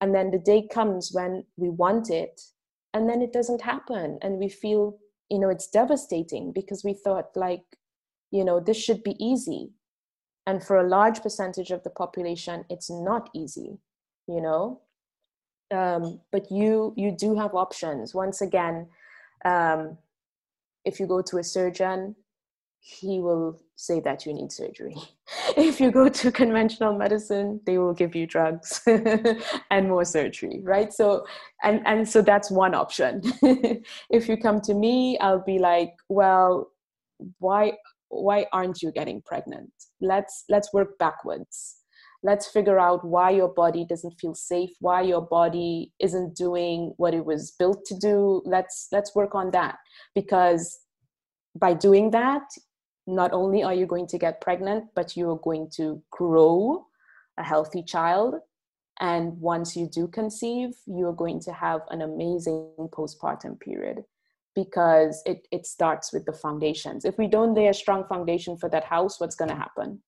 And 0.01 0.15
then 0.15 0.31
the 0.31 0.39
day 0.39 0.67
comes 0.67 1.11
when 1.13 1.45
we 1.57 1.69
want 1.69 2.09
it 2.09 2.41
and 2.93 3.07
then 3.07 3.21
it 3.21 3.31
doesn't 3.31 3.61
happen. 3.61 4.17
And 4.21 4.39
we 4.39 4.49
feel 4.49 4.97
you 5.29 5.39
know 5.39 5.49
it's 5.49 5.67
devastating 5.67 6.51
because 6.51 6.83
we 6.83 6.93
thought 6.93 7.29
like 7.35 7.63
you 8.31 8.43
know 8.43 8.59
this 8.59 8.77
should 8.77 9.03
be 9.03 9.15
easy. 9.23 9.71
And 10.47 10.63
for 10.63 10.77
a 10.77 10.89
large 10.89 11.21
percentage 11.21 11.71
of 11.71 11.83
the 11.83 11.91
population 11.91 12.65
it's 12.69 12.89
not 12.89 13.29
easy 13.33 13.79
you 14.27 14.41
know? 14.41 14.81
Um, 15.71 16.19
but 16.31 16.51
you 16.51 16.93
you 16.97 17.11
do 17.11 17.35
have 17.35 17.55
options. 17.55 18.13
Once 18.13 18.41
again 18.41 18.87
um, 19.45 19.97
if 20.83 20.99
you 20.99 21.07
go 21.07 21.21
to 21.21 21.37
a 21.37 21.43
surgeon 21.43 22.15
he 22.83 23.19
will 23.19 23.61
say 23.75 23.99
that 23.99 24.25
you 24.25 24.33
need 24.33 24.51
surgery. 24.51 24.95
if 25.57 25.79
you 25.79 25.91
go 25.91 26.09
to 26.09 26.31
conventional 26.31 26.97
medicine, 26.97 27.61
they 27.65 27.77
will 27.77 27.93
give 27.93 28.15
you 28.15 28.25
drugs 28.25 28.81
and 29.71 29.87
more 29.87 30.03
surgery, 30.03 30.61
right? 30.63 30.91
So, 30.91 31.25
and, 31.63 31.81
and 31.85 32.09
so 32.09 32.23
that's 32.23 32.49
one 32.49 32.73
option. 32.73 33.21
if 34.09 34.27
you 34.27 34.35
come 34.35 34.61
to 34.61 34.73
me, 34.73 35.17
I'll 35.19 35.43
be 35.43 35.59
like, 35.59 35.93
well, 36.09 36.71
why, 37.37 37.73
why 38.09 38.47
aren't 38.51 38.81
you 38.81 38.91
getting 38.91 39.21
pregnant? 39.21 39.71
Let's, 40.01 40.43
let's 40.49 40.73
work 40.73 40.97
backwards. 40.97 41.75
Let's 42.23 42.47
figure 42.47 42.79
out 42.79 43.05
why 43.05 43.29
your 43.29 43.49
body 43.49 43.85
doesn't 43.87 44.19
feel 44.19 44.33
safe, 44.33 44.71
why 44.79 45.01
your 45.01 45.21
body 45.21 45.91
isn't 45.99 46.35
doing 46.35 46.93
what 46.97 47.13
it 47.13 47.25
was 47.25 47.51
built 47.59 47.85
to 47.85 47.97
do. 47.97 48.41
Let's, 48.43 48.87
let's 48.91 49.13
work 49.15 49.35
on 49.35 49.51
that 49.51 49.77
because 50.15 50.79
by 51.55 51.73
doing 51.73 52.11
that 52.11 52.43
not 53.07 53.33
only 53.33 53.63
are 53.63 53.73
you 53.73 53.85
going 53.85 54.07
to 54.07 54.17
get 54.17 54.41
pregnant, 54.41 54.85
but 54.95 55.17
you 55.17 55.29
are 55.31 55.39
going 55.39 55.69
to 55.75 56.01
grow 56.11 56.85
a 57.37 57.43
healthy 57.43 57.83
child. 57.83 58.35
And 58.99 59.39
once 59.39 59.75
you 59.75 59.87
do 59.87 60.07
conceive, 60.07 60.71
you 60.85 61.07
are 61.07 61.13
going 61.13 61.39
to 61.41 61.53
have 61.53 61.81
an 61.89 62.01
amazing 62.01 62.71
postpartum 62.91 63.59
period 63.59 64.03
because 64.53 65.21
it, 65.25 65.47
it 65.51 65.65
starts 65.65 66.13
with 66.13 66.25
the 66.25 66.33
foundations. 66.33 67.05
If 67.05 67.17
we 67.17 67.27
don't 67.27 67.55
lay 67.55 67.67
a 67.67 67.73
strong 67.73 68.05
foundation 68.07 68.57
for 68.57 68.69
that 68.69 68.83
house, 68.83 69.19
what's 69.19 69.35
going 69.35 69.49
to 69.49 69.55
happen? 69.55 70.01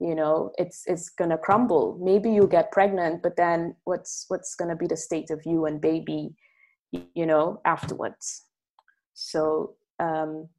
You 0.00 0.14
know, 0.14 0.52
it's 0.58 0.82
it's 0.86 1.08
going 1.08 1.30
to 1.30 1.38
crumble. 1.38 1.98
Maybe 2.02 2.30
you 2.30 2.46
get 2.46 2.70
pregnant, 2.70 3.22
but 3.22 3.36
then 3.36 3.76
what's 3.84 4.26
what's 4.28 4.54
going 4.54 4.68
to 4.68 4.76
be 4.76 4.86
the 4.86 4.96
state 4.96 5.30
of 5.30 5.40
you 5.46 5.64
and 5.64 5.80
baby, 5.80 6.34
you 6.90 7.24
know, 7.24 7.62
afterwards? 7.64 8.44
So 9.14 9.76
um, 9.98 10.50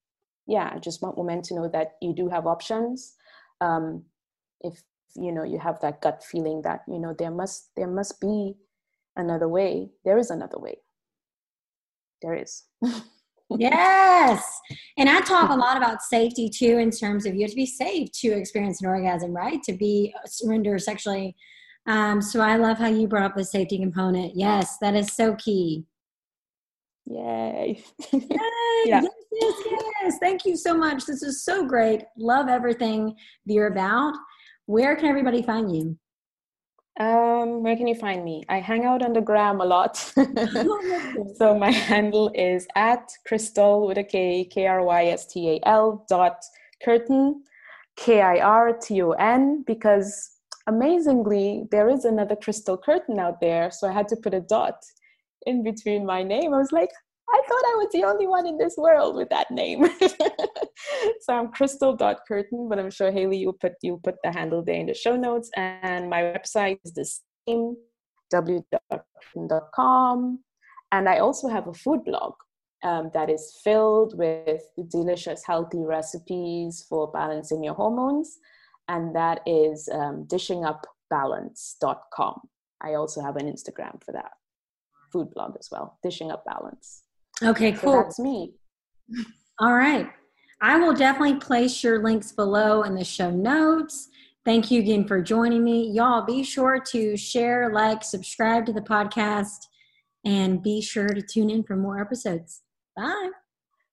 yeah, 0.48 0.72
I 0.74 0.80
just 0.80 1.02
want 1.02 1.18
women 1.18 1.42
to 1.44 1.56
know 1.56 1.68
that 1.70 1.94
you 2.02 2.14
do 2.14 2.30
have 2.30 2.48
options. 2.48 3.16
Um, 3.62 4.04
if 4.62 4.82
you 5.16 5.32
know 5.32 5.44
you 5.44 5.60
have 5.60 5.80
that 5.82 6.02
gut 6.02 6.24
feeling 6.24 6.62
that 6.64 6.82
you 6.88 7.00
know 7.00 7.14
there 7.18 7.32
must 7.32 7.72
there 7.76 7.88
must 7.88 8.20
be 8.22 8.56
another 9.16 9.48
way. 9.48 9.90
There 10.06 10.18
is 10.18 10.30
another 10.30 10.60
way. 10.60 10.78
There 12.22 12.34
is. 12.34 12.64
yes. 13.50 14.44
And 14.98 15.10
I 15.10 15.22
talk 15.22 15.50
a 15.50 15.56
lot 15.56 15.78
about 15.78 16.02
safety 16.02 16.50
too, 16.50 16.78
in 16.78 16.92
terms 16.92 17.26
of 17.26 17.36
you 17.36 17.42
have 17.42 17.52
to 17.52 17.56
be 17.56 17.66
safe 17.66 18.12
to 18.22 18.30
experience 18.30 18.82
an 18.82 18.88
orgasm, 18.88 19.36
right? 19.36 19.62
To 19.64 19.74
be 19.74 20.14
uh, 20.16 20.26
surrender 20.26 20.80
sexually. 20.80 21.36
Um, 21.88 22.22
so 22.22 22.42
I 22.42 22.58
love 22.58 22.78
how 22.78 22.88
you 22.88 23.08
brought 23.08 23.24
up 23.24 23.36
the 23.36 23.46
safety 23.46 23.78
component. 23.78 24.34
Yes, 24.36 24.78
that 24.82 24.96
is 24.96 25.14
so 25.14 25.36
key. 25.36 25.86
Yay. 27.06 27.82
Yay. 28.12 28.22
yeah. 28.86 29.02
Yes, 29.02 29.12
yes, 29.42 29.54
yes. 30.04 30.18
Thank 30.20 30.46
you 30.46 30.56
so 30.56 30.74
much. 30.74 31.06
This 31.06 31.24
is 31.24 31.44
so 31.44 31.66
great. 31.66 32.04
Love 32.18 32.48
everything 32.48 33.16
you're 33.46 33.68
about. 33.68 34.14
Where 34.66 34.96
can 34.96 35.06
everybody 35.06 35.42
find 35.42 35.74
you? 35.76 35.98
Um, 37.00 37.62
where 37.62 37.76
can 37.76 37.88
you 37.88 37.96
find 37.96 38.26
me? 38.26 38.44
I 38.50 38.60
hang 38.60 38.86
out 38.86 39.04
on 39.04 39.14
the 39.14 39.22
gram 39.22 39.62
a 39.62 39.66
lot. 39.66 39.98
so 41.36 41.58
my 41.58 41.72
handle 41.72 42.32
is 42.34 42.68
at 42.76 43.12
crystal 43.28 43.86
with 43.86 44.00
a 44.00 44.04
K, 44.04 44.46
K 44.46 44.66
R 44.66 44.84
Y 44.84 45.06
S 45.06 45.28
T 45.28 45.50
A 45.50 45.68
L 45.68 46.06
dot 46.10 46.44
Kirton, 46.84 47.44
K 47.98 48.22
I 48.22 48.40
R 48.40 48.74
T 48.74 49.02
O 49.04 49.12
N, 49.12 49.64
because 49.68 50.38
amazingly, 50.68 51.64
there 51.72 51.90
is 51.90 52.06
another 52.06 52.36
Krystal 52.36 52.82
Kirton 52.82 53.20
out 53.20 53.40
there. 53.40 53.72
So 53.72 53.88
I 53.88 53.94
had 53.94 54.08
to 54.10 54.16
put 54.18 54.34
a 54.34 54.42
dot 54.42 54.84
in 55.46 55.64
between 55.64 56.06
my 56.06 56.24
name. 56.24 56.54
I 56.54 56.58
was 56.58 56.72
like, 56.72 56.92
I 57.30 57.42
thought 57.48 57.66
I 57.66 57.76
was 57.76 57.90
the 57.92 58.06
only 58.06 58.26
one 58.26 58.48
in 58.48 58.58
this 58.58 58.76
world 58.78 59.16
with 59.16 59.30
that 59.30 59.52
name. 59.52 59.86
so 61.22 61.34
I'm 61.34 61.52
krystal.kirton, 61.52 62.70
but 62.70 62.80
I'm 62.80 62.90
sure 62.90 63.12
Haley, 63.12 63.38
you'll 63.38 63.52
put 63.54 63.74
you'll 63.82 64.00
put 64.00 64.16
the 64.24 64.32
handle 64.32 64.64
there 64.64 64.80
in 64.80 64.86
the 64.86 64.94
show 64.94 65.18
notes. 65.18 65.50
And 65.56 66.10
my 66.10 66.22
website 66.22 66.80
is 66.86 66.94
the 66.94 67.06
same, 67.48 67.76
w.kirton.com. 68.32 70.40
And 70.92 71.08
I 71.10 71.20
also 71.20 71.50
have 71.50 71.68
a 71.68 71.74
food 71.74 72.06
blog 72.06 72.36
um, 72.84 73.12
that 73.14 73.30
is 73.30 73.60
filled 73.64 74.18
with 74.18 74.62
delicious, 74.90 75.46
healthy 75.46 75.84
recipes 75.84 76.86
for 76.88 77.12
balancing 77.12 77.62
your 77.64 77.74
hormones. 77.74 78.38
And 78.88 79.14
that 79.16 79.42
is 79.46 79.90
um, 79.92 80.26
dishingupbalance.com. 80.28 82.42
I 82.82 82.94
also 82.94 83.22
have 83.22 83.36
an 83.36 83.52
Instagram 83.52 84.02
for 84.04 84.14
that 84.14 84.32
food 85.12 85.30
blog 85.34 85.58
as 85.60 85.68
well, 85.72 85.98
Dishing 86.04 86.32
Up 86.32 86.46
Balance. 86.46 87.04
Okay, 87.44 87.72
cool. 87.74 87.92
So 87.94 88.04
that's 88.04 88.20
me. 88.20 88.54
All 89.60 89.74
right. 89.74 90.10
I 90.62 90.80
will 90.80 90.94
definitely 90.94 91.36
place 91.36 91.84
your 91.84 92.02
links 92.04 92.32
below 92.32 92.84
in 92.84 92.96
the 92.96 93.04
show 93.04 93.30
notes. 93.30 94.10
Thank 94.44 94.72
you 94.72 94.80
again 94.80 95.08
for 95.08 95.22
joining 95.22 95.64
me. 95.64 95.92
Y'all 95.92 96.26
be 96.26 96.44
sure 96.44 96.82
to 96.92 97.18
share, 97.18 97.72
like, 97.72 98.04
subscribe 98.04 98.66
to 98.66 98.74
the 98.74 98.82
podcast, 98.82 99.58
and 100.26 100.64
be 100.64 100.82
sure 100.82 101.10
to 101.10 101.22
tune 101.22 101.50
in 101.50 101.64
for 101.64 101.76
more 101.76 102.02
episodes. 102.02 102.62
Bye. 102.96 103.30